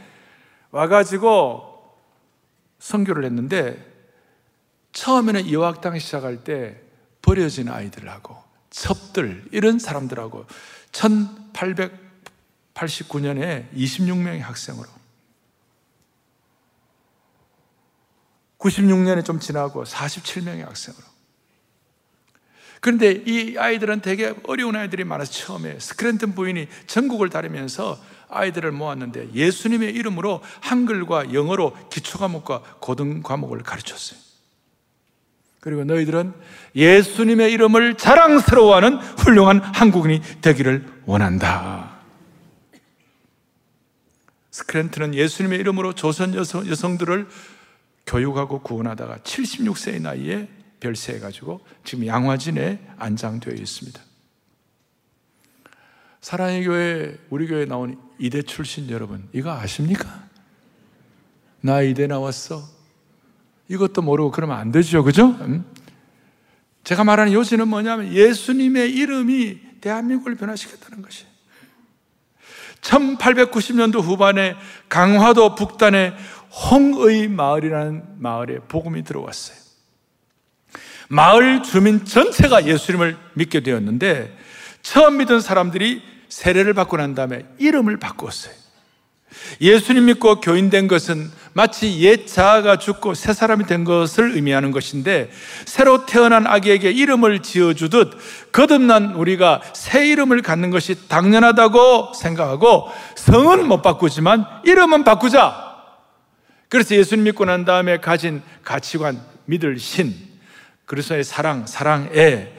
와가지고 0.72 1.98
선교를 2.80 3.26
했는데 3.26 3.92
처음에는 4.94 5.46
이화학당 5.46 5.98
시작할 6.00 6.44
때 6.44 6.80
버려진 7.22 7.70
아이들하고 7.70 8.38
첩들 8.70 9.46
이런 9.52 9.80
사람들하고 9.80 10.46
1889년에 12.74 13.72
26명의 13.74 14.40
학생으로 14.40 14.88
96년에 18.60 19.26
좀 19.26 19.40
지나고 19.40 19.84
47명의 19.84 20.66
학생으로 20.66 21.04
그런데 22.84 23.12
이 23.26 23.58
아이들은 23.58 24.02
되게 24.02 24.34
어려운 24.46 24.76
아이들이 24.76 25.06
많아서 25.06 25.32
처음에 25.32 25.80
스크랜턴 25.80 26.36
부인이 26.36 26.68
전국을 26.86 27.30
다니면서 27.30 27.98
아이들을 28.28 28.72
모았는데 28.72 29.30
예수님의 29.34 29.94
이름으로 29.94 30.42
한글과 30.60 31.34
영어로 31.34 31.78
기초 31.90 32.18
과목과 32.18 32.62
고등 32.80 33.22
과목을 33.22 33.64
가르쳤어요. 33.64 34.20
그리고 35.62 35.86
너희들은 35.86 36.34
예수님의 36.76 37.54
이름을 37.54 37.96
자랑스러워하는 37.96 38.98
훌륭한 38.98 39.60
한국인이 39.62 40.22
되기를 40.42 40.86
원한다. 41.06 41.93
스크랜트는 44.54 45.16
예수님의 45.16 45.60
이름으로 45.60 45.94
조선 45.94 46.36
여성, 46.36 46.68
여성들을 46.68 47.28
교육하고 48.06 48.62
구원하다가 48.62 49.18
76세의 49.18 50.02
나이에 50.02 50.48
별세해가지고 50.80 51.62
지금 51.84 52.06
양화진에 52.06 52.88
안장되어 52.98 53.56
있습니다. 53.56 54.00
사랑의 56.22 56.66
교회, 56.66 57.18
우리 57.32 57.48
교회 57.48 57.66
나온 57.66 58.00
이대 58.20 58.44
출신 58.44 58.90
여러분, 58.92 59.28
이거 59.34 59.52
아십니까? 59.52 60.24
나 61.62 61.82
이대 61.82 62.06
나왔어. 62.06 62.64
이것도 63.70 64.04
모르고 64.04 64.30
그러면 64.30 64.58
안 64.58 64.72
되죠. 64.72 65.04
그죠? 65.04 65.30
음? 65.30 65.66
제가 66.84 67.04
말하는 67.04 67.34
요지는 67.34 67.68
뭐냐면 67.68 68.14
예수님의 68.14 68.94
이름이 68.94 69.80
대한민국을 69.82 70.36
변화시켰다는 70.36 71.02
것이 71.02 71.26
1890년도 72.84 74.02
후반에 74.02 74.56
강화도 74.90 75.56
북단에 75.56 76.14
홍의 76.70 77.30
마을이라는 77.30 78.04
마을에 78.20 78.60
복음이 78.68 79.04
들어왔어요. 79.04 79.58
마을 81.10 81.64
주민 81.64 82.06
전체가 82.06 82.66
예수님을 82.66 83.18
믿게 83.34 83.62
되었는데 83.62 84.38
처음 84.82 85.18
믿은 85.18 85.40
사람들이 85.40 86.02
세례를 86.30 86.74
받고 86.74 86.98
난 86.98 87.16
다음에 87.16 87.46
이름을 87.58 87.98
바꿨어요. 87.98 88.63
예수님 89.62 90.06
믿고 90.06 90.42
교인된 90.42 90.88
것은 90.88 91.32
마치 91.54 92.00
옛 92.00 92.26
자아가 92.26 92.78
죽고 92.78 93.14
새 93.14 93.34
사람이 93.34 93.66
된 93.66 93.84
것을 93.84 94.36
의미하는 94.36 94.72
것인데 94.72 95.30
새로 95.66 96.06
태어난 96.06 96.48
아기에게 96.48 96.92
이름을 96.92 97.44
지어주듯 97.44 98.52
거듭난 98.52 99.14
우리가 99.14 99.62
새 99.74 100.08
이름을 100.08 100.42
갖는 100.42 100.72
것이 100.72 101.08
당연하다고 101.08 102.14
생각하고 102.16 102.90
성은 103.16 103.68
못 103.68 103.82
바꾸지만 103.82 104.46
이름은 104.66 105.04
바꾸자. 105.04 105.74
그래서 106.70 106.96
예수님 106.96 107.26
믿고 107.26 107.46
난 107.46 107.66
다음에 107.66 108.00
가진 108.00 108.42
가치관, 108.64 109.22
믿을 109.46 109.78
신, 109.78 110.16
그리스도의 110.86 111.24
사랑, 111.24 111.68
사랑의 111.68 112.52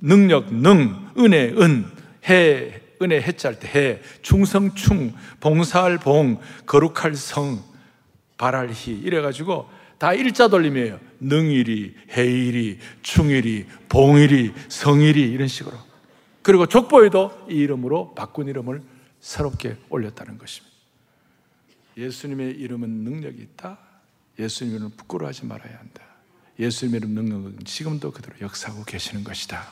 능력, 0.00 0.54
능, 0.54 1.08
은혜, 1.18 1.52
은, 1.58 1.86
해, 2.28 2.80
은혜 3.02 3.20
해짤 3.20 3.58
때 3.58 3.68
해, 3.68 4.00
충성 4.22 4.74
충, 4.74 5.14
봉사할 5.40 5.98
봉, 5.98 6.40
거룩할 6.66 7.14
성, 7.14 7.62
발할 8.36 8.70
희 8.70 8.92
이래가지고 8.92 9.68
다 9.98 10.14
일자 10.14 10.48
돌림이에요. 10.48 11.00
능일이, 11.20 11.94
해일이, 12.16 12.78
충일이, 13.02 13.66
봉일이, 13.88 14.54
성일이 14.68 15.20
이런 15.20 15.48
식으로. 15.48 15.76
그리고 16.42 16.66
족보에도 16.66 17.46
이 17.50 17.54
이름으로 17.54 18.14
바꾼 18.14 18.46
이름을 18.48 18.80
새롭게 19.20 19.76
올렸다는 19.90 20.38
것입니다. 20.38 20.74
예수님의 21.96 22.52
이름은 22.52 22.88
능력이 22.88 23.42
있다. 23.42 23.78
예수님 24.38 24.74
이름은 24.74 24.96
부끄러워하지 24.96 25.46
말아야 25.46 25.76
한다. 25.78 26.02
예수님의 26.60 26.98
이름 26.98 27.10
능력은 27.10 27.58
지금도 27.64 28.12
그대로 28.12 28.36
역사하고 28.40 28.84
계시는 28.84 29.24
것이다. 29.24 29.66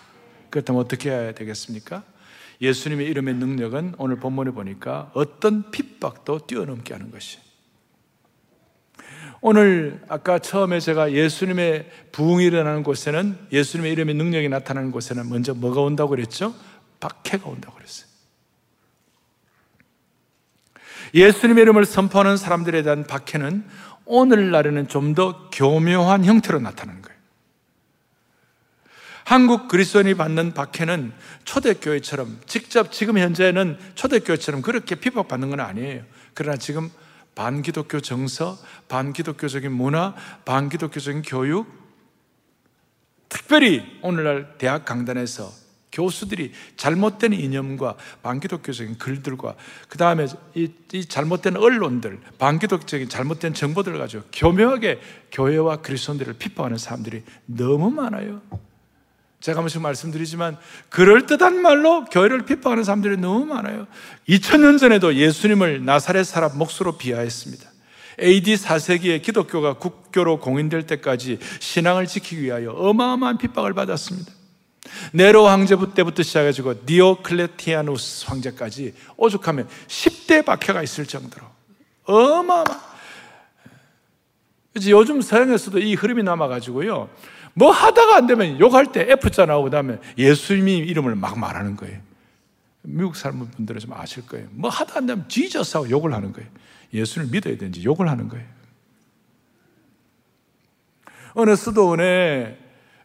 그렇다면 0.51 0.83
어떻게 0.83 1.11
해야 1.11 1.33
되겠습니까? 1.33 2.03
예수님의 2.61 3.07
이름의 3.09 3.35
능력은 3.35 3.95
오늘 3.99 4.17
본문에 4.17 4.51
보니까 4.53 5.11
어떤 5.15 5.71
핍박도 5.71 6.47
뛰어넘게 6.47 6.95
하는 6.95 7.11
것이. 7.11 7.39
오늘 9.41 10.01
아까 10.09 10.39
처음에 10.39 10.81
제가 10.81 11.13
예수님의 11.13 11.91
부흥이 12.13 12.45
일어나는 12.47 12.83
곳에는 12.83 13.39
예수님의 13.53 13.93
이름의 13.93 14.15
능력이 14.15 14.49
나타나는 14.49 14.91
곳에는 14.91 15.29
먼저 15.29 15.55
뭐가 15.55 15.81
온다고 15.83 16.11
그랬죠? 16.11 16.55
박해가 17.01 17.49
온다고 17.49 17.77
그랬어요. 17.77 18.07
예수님의 21.15 21.63
이름을 21.63 21.85
선포하는 21.85 22.37
사람들에 22.37 22.83
대한 22.83 23.05
박해는 23.05 23.65
오늘날에는 24.07 24.89
좀 24.89 25.15
더 25.15 25.51
교묘한 25.51 26.25
형태로 26.25 26.59
나타나는 26.61 27.03
거예요. 27.03 27.16
한국 29.27 29.67
그리스도인이 29.67 30.15
받는 30.15 30.55
박해는 30.55 31.13
초대교회처럼 31.45 32.43
직접 32.47 32.93
지금 32.93 33.19
현재는 33.19 33.77
초대교회처럼 33.97 34.63
그렇게 34.63 34.95
핍박받는 34.95 35.51
건 35.51 35.59
아니에요. 35.59 36.05
그러나 36.33 36.57
지금 36.57 36.93
반기독교 37.35 37.99
정서, 37.99 38.57
반기독교적인 38.87 39.73
문화, 39.73 40.15
반기독교적인 40.45 41.23
교육, 41.23 41.67
특별히 43.29 43.99
오늘날 44.01 44.59
대학 44.59 44.85
강단에서 44.85 45.51
교수들이 45.91 46.53
잘못된 46.77 47.33
이념과 47.33 47.97
반기독교적인 48.23 48.99
글들과 48.99 49.57
그 49.89 49.99
다음에 49.99 50.29
이, 50.55 50.71
이, 50.93 51.05
잘못된 51.05 51.57
언론들, 51.57 52.21
반기독적인 52.39 53.09
잘못된 53.09 53.55
정보들을 53.55 53.99
가지고 53.99 54.23
교묘하게 54.33 55.01
교회와 55.33 55.79
그리스도인들을 55.79 56.35
핍박하는 56.35 56.79
사람들이 56.79 57.25
너무 57.47 57.91
많아요. 57.91 58.41
제가 59.41 59.59
한 59.59 59.65
번씩 59.65 59.81
말씀드리지만 59.83 60.57
그럴듯한 60.89 61.61
말로 61.61 62.05
교회를 62.07 62.47
핍박하는 62.47 62.85
사람들이 62.85 63.17
너무 63.19 63.45
많아요. 63.47 63.87
2000년 64.29 64.79
전에도 64.79 65.15
예수님을 65.15 65.85
나사렛 65.85 66.27
사람 66.27 66.57
몫으로 66.59 66.97
비하했습니다. 66.97 67.71
AD 68.23 68.55
4세기에 68.55 69.23
기독교가 69.23 69.75
국교로 69.75 70.41
공인될 70.41 70.87
때까지 70.87 71.39
신앙을 71.61 72.07
지키기 72.07 72.43
위하여 72.43 72.71
어마어마한 72.73 73.39
핍박을 73.39 73.75
받았습니다. 73.75 74.33
네로 75.13 75.47
황제 75.47 75.77
때부터 75.95 76.23
시작해가지고 76.23 76.87
디오클레티아누스 76.87 78.27
황제까지 78.27 78.95
오죽하면 79.17 79.69
10대 79.89 80.45
박해가 80.45 80.83
있을 80.83 81.07
정도로 81.07 81.47
어마어마. 82.05 82.65
요즘 84.89 85.21
서양에서도 85.21 85.79
이 85.79 85.95
흐름이 85.95 86.23
남아가지고요. 86.23 87.09
뭐 87.59 87.71
하다가 87.71 88.17
안 88.17 88.27
되면 88.27 88.61
욕할 88.61 88.93
때 88.93 89.11
F자 89.11 89.47
나오고 89.47 89.71
다음에 89.71 89.99
예수님 90.19 90.85
이름을 90.85 91.15
막 91.15 91.39
말하는 91.39 91.75
거예요. 91.75 91.99
미국 92.83 93.17
사람 93.17 93.49
분들은 93.51 93.81
좀 93.81 93.95
아실 93.95 94.27
거예요. 94.27 94.47
뭐 94.51 94.69
하다 94.69 94.99
안 94.99 95.07
되면 95.07 95.27
지저스 95.27 95.79
하고 95.79 95.89
욕을 95.89 96.13
하는 96.13 96.35
거예요. 96.35 96.49
예수를 96.93 97.29
믿어야 97.29 97.57
되는지 97.57 97.83
욕을 97.83 98.11
하는 98.11 98.29
거예요. 98.29 98.47
어느 101.33 101.57
수도원에 101.57 102.59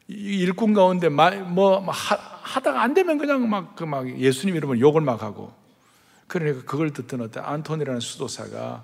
일꾼 0.09 0.73
가운데 0.73 1.07
뭐 1.07 1.79
하다가 1.89 2.81
안 2.81 2.93
되면 2.93 3.17
그냥 3.17 3.49
막, 3.49 3.77
그 3.77 3.85
막 3.85 4.19
예수님 4.19 4.57
이름을 4.57 4.81
욕을 4.81 4.99
막 4.99 5.23
하고 5.23 5.53
그러니까 6.27 6.65
그걸 6.65 6.91
듣던 6.91 7.21
어떤 7.21 7.45
안톤이라는 7.45 8.01
수도사가 8.01 8.83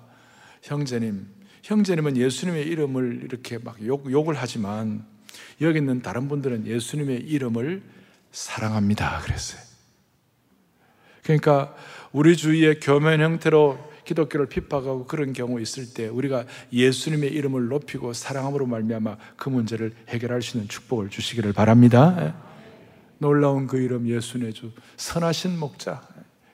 형제님, 0.62 1.26
형제님은 1.62 2.16
예수님의 2.16 2.66
이름을 2.66 3.20
이렇게 3.24 3.58
막 3.58 3.76
욕, 3.86 4.10
욕을 4.10 4.34
하지만 4.34 5.04
여기 5.60 5.78
있는 5.78 6.02
다른 6.02 6.28
분들은 6.28 6.66
예수님의 6.66 7.20
이름을 7.20 7.82
사랑합니다. 8.32 9.20
그랬어요. 9.20 9.60
그러니까 11.22 11.74
우리 12.12 12.36
주위에 12.36 12.74
교면 12.80 13.20
형태로 13.20 13.88
기독교를 14.04 14.46
핍박하고 14.46 15.06
그런 15.06 15.34
경우 15.34 15.60
있을 15.60 15.92
때 15.92 16.08
우리가 16.08 16.46
예수님의 16.72 17.30
이름을 17.30 17.68
높이고 17.68 18.14
사랑함으로 18.14 18.66
말미암아 18.66 19.16
그 19.36 19.50
문제를 19.50 19.92
해결할 20.08 20.40
수 20.40 20.56
있는 20.56 20.68
축복을 20.68 21.10
주시기를 21.10 21.52
바랍니다. 21.52 22.16
예. 22.20 22.48
놀라운 23.18 23.66
그 23.66 23.78
이름 23.78 24.08
예수의 24.08 24.54
주 24.54 24.72
선하신 24.96 25.58
목자 25.58 26.00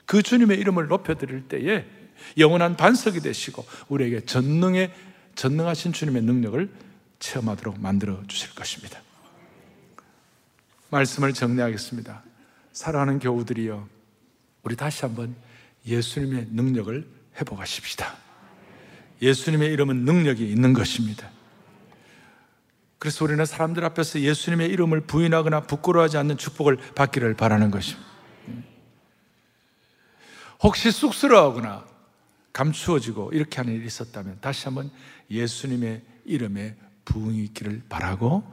그 0.07 0.23
주님의 0.23 0.59
이름을 0.59 0.89
높여 0.89 1.15
드릴 1.15 1.47
때에 1.47 1.85
영원한 2.39 2.77
반석이 2.77 3.21
되시고 3.21 3.65
우리에게 3.89 4.21
전능의 4.21 4.93
전능하신 5.35 5.93
주님의 5.93 6.23
능력을 6.23 6.69
체험하도록 7.25 7.81
만들어 7.81 8.23
주실 8.27 8.55
것입니다. 8.55 9.01
말씀을 10.91 11.33
정리하겠습니다. 11.33 12.23
사랑하는 12.73 13.19
교우들이여 13.19 13.89
우리 14.63 14.77
다시 14.77 15.03
한번 15.03 15.35
예수님의 15.87 16.49
능력을 16.51 17.09
회복하십시다. 17.37 18.15
예수님의 19.23 19.73
이름은 19.73 20.05
능력이 20.05 20.47
있는 20.47 20.75
것입니다. 20.75 21.31
그래서 22.99 23.25
우리는 23.25 23.45
사람들 23.45 23.85
앞에서 23.85 24.21
예수님의 24.21 24.69
이름을 24.71 25.03
부인하거나 25.03 25.63
부끄러워하지 25.63 26.19
않는 26.19 26.37
축복을 26.37 26.77
받기를 26.95 27.35
바라는 27.35 27.71
것입니다. 27.71 28.07
혹시 30.63 30.91
쑥스러워하거나 30.91 31.87
감추어지고 32.53 33.33
이렇게 33.33 33.57
하는 33.57 33.75
일이 33.75 33.87
있었다면 33.87 34.39
다시 34.41 34.67
한번 34.67 34.91
예수님의 35.31 36.03
이름에 36.25 36.77
부응이 37.05 37.45
있기를 37.45 37.83
바라고 37.89 38.45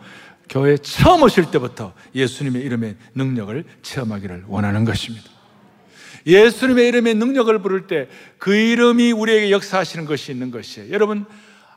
교회 0.50 0.78
처음 0.78 1.24
오실 1.24 1.50
때부터 1.52 1.94
예수님의 2.14 2.62
이름의 2.64 2.96
능력을 3.16 3.64
체험하기를 3.82 4.46
원하는 4.48 4.84
것입니다. 4.86 5.30
예수님의 6.26 6.88
이름의 6.90 7.16
능력을 7.16 7.58
부를 7.60 7.88
때 7.88 8.08
그 8.38 8.56
이름이 8.56 9.12
우리에게 9.12 9.52
역사하시는 9.52 10.06
것이 10.06 10.32
있는 10.32 10.50
것이에요. 10.50 10.92
여러분, 10.92 11.26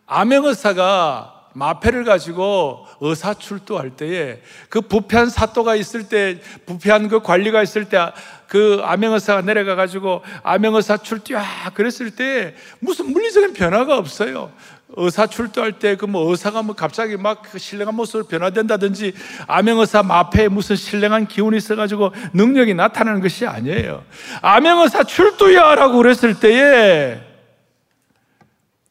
암행 0.06 0.44
의사가 0.46 1.50
마패를 1.52 2.04
가지고 2.04 2.87
의사 3.00 3.34
출두할 3.34 3.90
때에 3.90 4.40
그 4.70 4.80
부패한 4.80 5.28
사또가 5.28 5.76
있을 5.76 6.08
때, 6.08 6.40
부패한 6.66 7.08
그 7.08 7.20
관리가 7.20 7.62
있을 7.62 7.84
때 7.84 7.98
그 8.54 8.80
암행 8.84 9.12
의사가 9.12 9.42
내려가 9.42 9.74
가지고 9.74 10.22
암행 10.44 10.76
의사 10.76 10.96
출두야 10.96 11.72
그랬을 11.74 12.12
때 12.12 12.54
무슨 12.78 13.10
물리적인 13.10 13.52
변화가 13.52 13.98
없어요. 13.98 14.52
의사 14.96 15.26
출두할 15.26 15.78
때 15.78 15.96
그 15.96 16.07
뭐 16.07 16.30
의사가 16.30 16.62
뭐 16.62 16.74
갑자기 16.74 17.16
막그 17.16 17.59
신령한 17.59 17.94
모습으로 17.94 18.24
변화된다든지 18.26 19.12
암행의사 19.46 20.02
마패에 20.02 20.48
무슨 20.48 20.76
신령한 20.76 21.26
기운이 21.26 21.57
있어가지고 21.57 22.12
능력이 22.33 22.74
나타나는 22.74 23.20
것이 23.20 23.46
아니에요. 23.46 24.04
암행의사 24.42 25.04
출두야 25.04 25.74
라고 25.74 25.96
그랬을 25.98 26.38
때에 26.38 27.20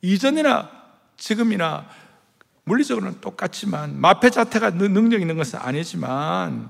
이전이나 0.02 0.70
지금이나 1.18 1.86
물리적으로는 2.66 3.22
똑같지만 3.22 4.00
마패 4.00 4.30
자체가 4.30 4.72
능력 4.72 5.22
있는 5.22 5.38
것은 5.38 5.60
아니지만 5.62 6.70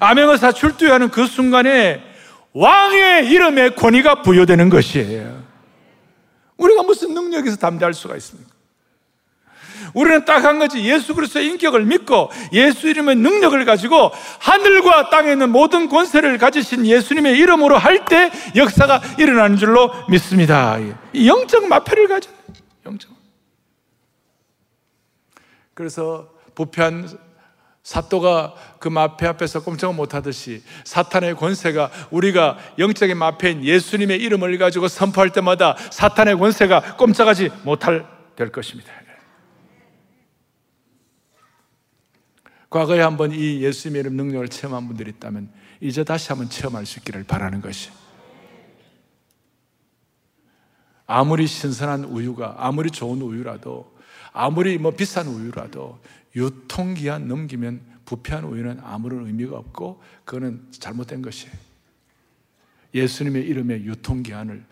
암행의사 0.00 0.52
출두하는 0.52 1.10
그 1.10 1.26
순간에 1.26 2.02
왕의 2.52 3.28
이름에 3.30 3.70
권위가 3.70 4.22
부여되는 4.22 4.68
것이에요. 4.68 5.49
우리가 6.60 6.82
무슨 6.82 7.14
능력에서 7.14 7.56
담대할 7.56 7.94
수가 7.94 8.16
있습니까? 8.16 8.50
우리는 9.94 10.24
딱 10.24 10.44
한 10.44 10.58
가지 10.58 10.84
예수 10.84 11.14
그리스도의 11.14 11.46
인격을 11.48 11.84
믿고 11.84 12.30
예수 12.52 12.88
이름의 12.88 13.16
능력을 13.16 13.64
가지고 13.64 14.12
하늘과 14.38 15.10
땅에 15.10 15.32
있는 15.32 15.50
모든 15.50 15.88
권세를 15.88 16.38
가지신 16.38 16.86
예수님의 16.86 17.36
이름으로 17.38 17.76
할 17.78 18.04
때 18.04 18.30
역사가 18.56 19.00
일어나는 19.18 19.56
줄로 19.56 19.90
믿습니다. 20.08 20.78
영적 21.14 21.66
마패를 21.66 22.08
가져. 22.08 22.30
영적. 22.86 23.10
그래서 25.74 26.30
부패한 26.54 27.08
사또가 27.82 28.54
그 28.78 28.88
마패 28.88 29.26
앞에서 29.26 29.62
꼼짝을 29.62 29.94
못하듯이 29.94 30.62
사탄의 30.84 31.36
권세가 31.36 31.90
우리가 32.10 32.58
영적인 32.78 33.16
마패인 33.16 33.64
예수님의 33.64 34.20
이름을 34.20 34.58
가지고 34.58 34.88
선포할 34.88 35.30
때마다 35.30 35.76
사탄의 35.90 36.38
권세가 36.38 36.96
꼼짝하지 36.96 37.50
못할 37.64 38.06
될 38.36 38.52
것입니다. 38.52 38.92
과거에 42.70 43.00
한번 43.00 43.32
이 43.32 43.62
예수님의 43.62 44.00
이름 44.00 44.16
능력을 44.16 44.48
체험한 44.48 44.86
분들이 44.86 45.10
있다면 45.10 45.50
이제 45.80 46.04
다시 46.04 46.28
한번 46.28 46.48
체험할 46.48 46.86
수 46.86 47.00
있기를 47.00 47.24
바라는 47.24 47.60
것이. 47.60 47.90
아무리 51.06 51.48
신선한 51.48 52.04
우유가 52.04 52.54
아무리 52.58 52.90
좋은 52.92 53.20
우유라도 53.20 53.92
아무리 54.32 54.78
뭐 54.78 54.92
비싼 54.92 55.26
우유라도 55.26 55.98
유통기한 56.34 57.28
넘기면 57.28 57.80
부패한 58.04 58.44
우유는 58.44 58.80
아무런 58.82 59.26
의미가 59.26 59.56
없고 59.56 60.02
그거는 60.24 60.66
잘못된 60.70 61.22
것이에요. 61.22 61.52
예수님의 62.94 63.46
이름의 63.46 63.84
유통기한을 63.84 64.64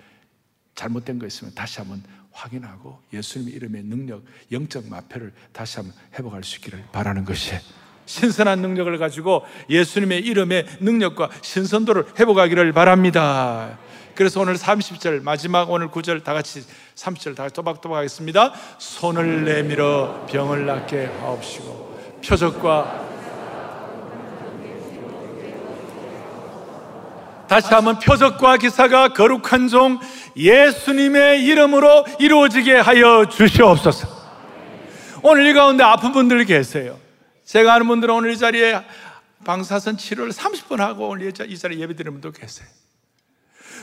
잘못된 0.74 1.18
거 1.18 1.26
있으면 1.26 1.54
다시 1.54 1.78
한번 1.78 2.02
확인하고 2.32 3.00
예수님의 3.12 3.54
이름의 3.54 3.82
능력, 3.84 4.24
영적 4.52 4.88
마패를 4.88 5.32
다시 5.52 5.78
한번 5.78 5.94
회복할 6.14 6.44
수 6.44 6.56
있기를 6.56 6.84
바라는 6.92 7.24
것이에요. 7.24 7.60
신선한 8.06 8.60
능력을 8.60 8.96
가지고 8.98 9.42
예수님의 9.68 10.20
이름의 10.20 10.66
능력과 10.80 11.30
신선도를 11.42 12.18
회복하기를 12.18 12.72
바랍니다. 12.72 13.78
그래서 14.18 14.40
오늘 14.40 14.56
30절 14.56 15.22
마지막 15.22 15.70
오늘 15.70 15.90
9절 15.92 16.24
다 16.24 16.34
같이 16.34 16.64
30절 16.96 17.36
다 17.36 17.44
같이 17.44 17.54
또박또박 17.54 17.98
하겠습니다. 17.98 18.52
손을 18.78 19.44
내밀어 19.44 20.26
병을 20.28 20.66
낫게 20.66 21.06
하옵시고 21.20 22.18
표적과 22.26 23.06
다시 27.46 27.72
한번 27.72 28.00
표적과 28.00 28.56
기사가 28.56 29.12
거룩한 29.12 29.68
종 29.68 30.00
예수님의 30.36 31.44
이름으로 31.44 32.04
이루어지게 32.18 32.74
하여 32.74 33.26
주시옵소서. 33.28 34.08
오늘 35.22 35.46
이 35.46 35.52
가운데 35.52 35.84
아픈 35.84 36.10
분들 36.10 36.44
계세요. 36.44 36.98
제가 37.44 37.74
아는 37.74 37.86
분들은 37.86 38.12
오늘 38.12 38.32
이 38.32 38.36
자리에 38.36 38.82
방사선 39.44 39.96
치료를 39.96 40.32
30분 40.32 40.78
하고 40.78 41.06
오늘 41.06 41.28
이 41.28 41.56
자리에 41.56 41.78
예배 41.78 41.94
드리는 41.94 42.20
분도 42.20 42.32
계세요. 42.32 42.66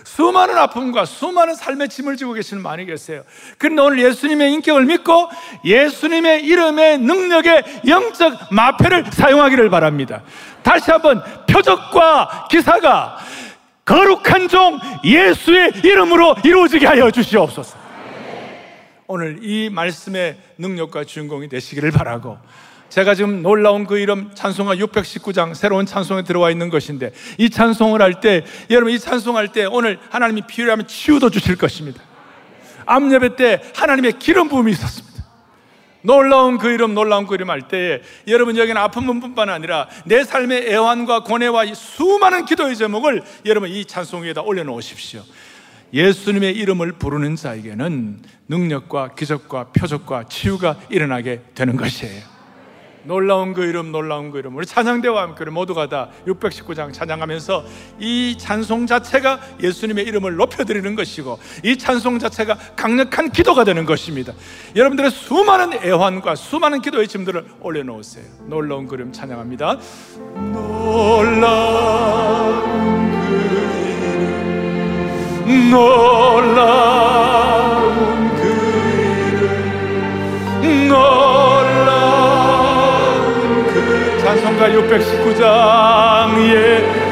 수많은 0.04 0.58
아픔과 0.58 1.06
수많은 1.06 1.56
삶의 1.56 1.90
짐을 1.90 2.18
지고 2.18 2.34
계시는 2.34 2.62
많이 2.62 2.86
계세요. 2.86 3.24
그런데 3.58 3.82
오늘 3.82 4.00
예수님의 4.04 4.54
인격을 4.54 4.86
믿고 4.86 5.30
예수님의 5.64 6.44
이름의 6.44 7.00
능력의 7.00 7.64
영적 7.88 8.48
마패를 8.52 9.06
사용하기를 9.12 9.70
바랍니다. 9.70 10.24
다시 10.64 10.92
한번 10.92 11.24
표적과 11.48 12.48
기사가 12.50 13.18
거룩한 13.86 14.48
종 14.48 14.80
예수의 15.04 15.74
이름으로 15.84 16.36
이루어지게 16.44 16.88
하여 16.88 17.12
주시옵소서. 17.12 17.78
오늘 19.08 19.40
이 19.44 19.70
말씀의 19.70 20.38
능력과 20.58 21.04
주인공이 21.04 21.48
되시기를 21.48 21.92
바라고 21.92 22.40
제가 22.96 23.14
지금 23.14 23.42
놀라운 23.42 23.86
그 23.86 23.98
이름 23.98 24.32
찬송가 24.34 24.76
619장 24.76 25.54
새로운 25.54 25.86
찬송에 25.86 26.24
들어와 26.24 26.50
있는 26.50 26.70
것인데 26.70 27.12
이 27.38 27.50
찬송을 27.50 28.02
할 28.02 28.22
때 28.22 28.46
여러분 28.70 28.94
이 28.94 28.98
찬송할 28.98 29.50
때 29.50 29.66
오늘 29.66 30.00
하나님이 30.10 30.44
필요하면 30.48 30.88
치유도 30.88 31.30
주실 31.30 31.58
것입니다. 31.58 32.02
암예배 32.86 33.36
때 33.36 33.62
하나님의 33.76 34.14
기름 34.14 34.48
부음이 34.48 34.72
있었습니다. 34.72 35.26
놀라운 36.04 36.58
그 36.58 36.70
이름, 36.70 36.94
놀라운 36.94 37.28
그 37.28 37.36
이름 37.36 37.50
할때 37.50 38.02
여러분 38.30 38.56
여기는 38.56 38.82
아픈 38.82 39.06
분뿐만 39.06 39.50
아니라 39.50 39.90
내 40.06 40.24
삶의 40.24 40.72
애환과 40.72 41.24
고뇌와 41.24 41.66
수많은 41.74 42.46
기도의 42.46 42.78
제목을 42.78 43.24
여러분 43.46 43.70
이 43.72 43.84
찬송 43.84 44.24
위에다 44.24 44.42
올려놓으십시오. 44.44 45.22
예수님의 45.94 46.56
이름을 46.56 46.94
부르는 46.94 47.36
자에게는 47.36 48.22
능력과 48.48 49.16
기적과 49.16 49.72
표적과 49.74 50.30
치유가 50.30 50.78
일어나게 50.90 51.42
되는 51.56 51.76
것이에요. 51.76 52.35
놀라운 53.06 53.54
그 53.54 53.64
이름 53.64 53.92
놀라운 53.92 54.32
그 54.32 54.40
이름. 54.40 54.56
우리 54.56 54.66
찬양대와 54.66 55.22
함께 55.22 55.46
모두가 55.46 55.88
다 55.88 56.10
619장 56.28 56.92
찬양하면서 56.92 57.66
이 58.00 58.36
찬송 58.38 58.88
자체가 58.88 59.40
예수님의 59.62 60.06
이름을 60.06 60.36
높여드리는 60.36 60.96
것이고 60.96 61.38
이 61.64 61.78
찬송 61.78 62.20
자체가 62.20 62.58
강력한 62.76 63.32
기도가 63.32 63.64
되는 63.64 63.86
것입니다. 63.86 64.34
여러분들의 64.76 65.12
수많은 65.12 65.74
애환과 65.84 66.36
수많은 66.36 66.82
기도의 66.82 67.08
짐들을 67.08 67.46
올려놓으세요. 67.62 68.26
놀라운 68.48 68.88
그 68.88 68.96
이름 68.96 69.12
찬양합니다. 69.12 69.78
놀라운 70.54 71.46
그 73.28 73.36
이름 75.46 75.70
놀라 75.70 77.45
찬송가 84.56 84.70
619장 84.70 86.40
예 86.54 87.05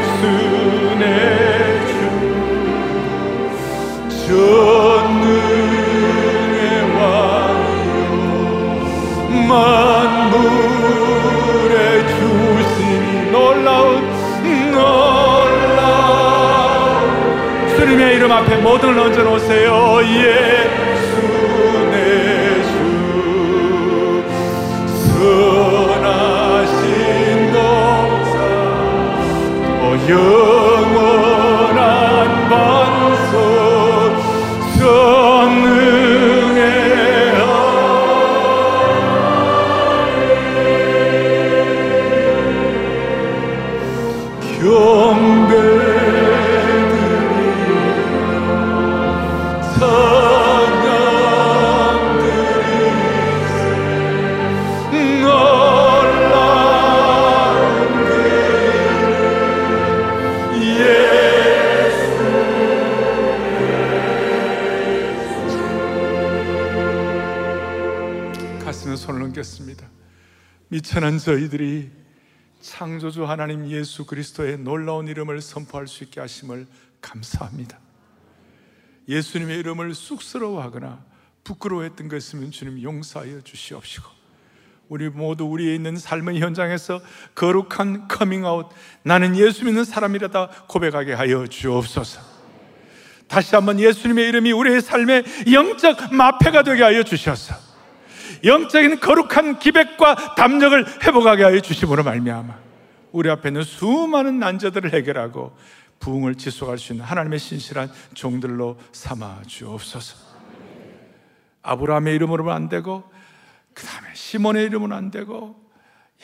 천한 71.04 71.20
저희들이 71.20 71.92
창조주 72.62 73.26
하나님 73.26 73.68
예수 73.68 74.06
그리스도의 74.06 74.58
놀라운 74.60 75.10
이름을 75.10 75.42
선포할 75.42 75.86
수 75.86 76.06
있게 76.06 76.22
하심을 76.22 76.66
감사합니다. 77.02 77.78
예수님의 79.10 79.60
이름을 79.60 79.96
쑥스러워하거나 79.96 81.04
부끄러워했던 81.44 82.08
것 82.08 82.16
있으면 82.16 82.52
주님 82.52 82.82
용서하여 82.82 83.42
주시옵시고 83.42 84.08
우리 84.88 85.10
모두 85.10 85.44
우리에 85.44 85.76
있는 85.76 85.98
삶의 85.98 86.40
현장에서 86.40 87.02
거룩한 87.36 88.08
커밍아웃 88.08 88.70
나는 89.04 89.36
예수 89.36 89.66
믿는 89.66 89.84
사람이다 89.84 90.68
고백하게 90.70 91.12
하여 91.12 91.46
주옵소서. 91.46 92.22
다시 93.28 93.54
한번 93.54 93.78
예수님의 93.78 94.30
이름이 94.30 94.54
우리의 94.54 94.82
삶의 94.82 95.26
영적 95.52 96.14
마패가 96.14 96.64
되게 96.64 96.82
하여 96.82 97.04
주셔서 97.04 97.63
영적인 98.44 99.00
거룩한 99.00 99.60
기백과 99.60 100.36
담력을 100.36 100.86
회복하게 101.04 101.44
하여 101.44 101.60
주심으로 101.60 102.04
말미암아 102.04 102.58
우리 103.12 103.30
앞에 103.30 103.50
있는 103.50 103.64
수많은 103.64 104.40
난제들을 104.40 104.94
해결하고 104.94 105.56
부흥을 106.00 106.36
지속할 106.36 106.78
수 106.78 106.94
있는 106.94 107.06
하나님의 107.06 107.40
신실한 107.40 107.90
종들로 108.14 108.78
삼아 108.92 109.44
주옵소서. 109.48 110.18
아브라함의 111.62 112.16
이름으로는 112.16 112.52
안 112.52 112.68
되고 112.68 113.10
그 113.74 113.86
다음에 113.86 114.10
시몬의 114.14 114.66
이름은 114.66 114.92
안 114.92 115.12
되고 115.12 115.64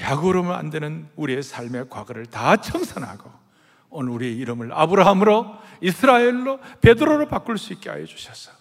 야구로는 0.02 0.52
안 0.52 0.70
되는 0.70 1.08
우리의 1.16 1.44
삶의 1.44 1.90
과거를 1.90 2.26
다 2.26 2.58
청산하고 2.58 3.32
오늘 3.90 4.12
우리의 4.12 4.36
이름을 4.38 4.72
아브라함으로 4.74 5.58
이스라엘로 5.82 6.60
베드로로 6.82 7.28
바꿀 7.28 7.58
수 7.58 7.74
있게 7.74 7.90
하여 7.90 8.06
주셔서 8.06 8.52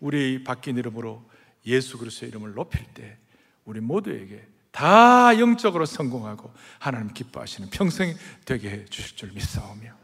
우리 0.00 0.42
바뀐 0.42 0.76
이름으로 0.76 1.22
예수 1.66 1.98
그리스도의 1.98 2.30
이름을 2.30 2.54
높일 2.54 2.84
때 2.94 3.18
우리 3.64 3.80
모두에게 3.80 4.46
다 4.70 5.38
영적으로 5.38 5.86
성공하고 5.86 6.52
하나님 6.78 7.12
기뻐하시는 7.12 7.70
평생이 7.70 8.14
되게 8.44 8.70
해 8.70 8.84
주실 8.84 9.16
줄 9.16 9.32
믿사오며 9.32 9.94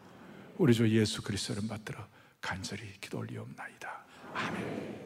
우리 0.59 0.75
주 0.75 0.89
예수 0.89 1.23
그리스도를 1.23 1.69
받들어 1.69 2.07
간절히 2.41 2.83
기도 3.01 3.19
올리옵나이다. 3.19 4.05
아멘. 4.35 5.02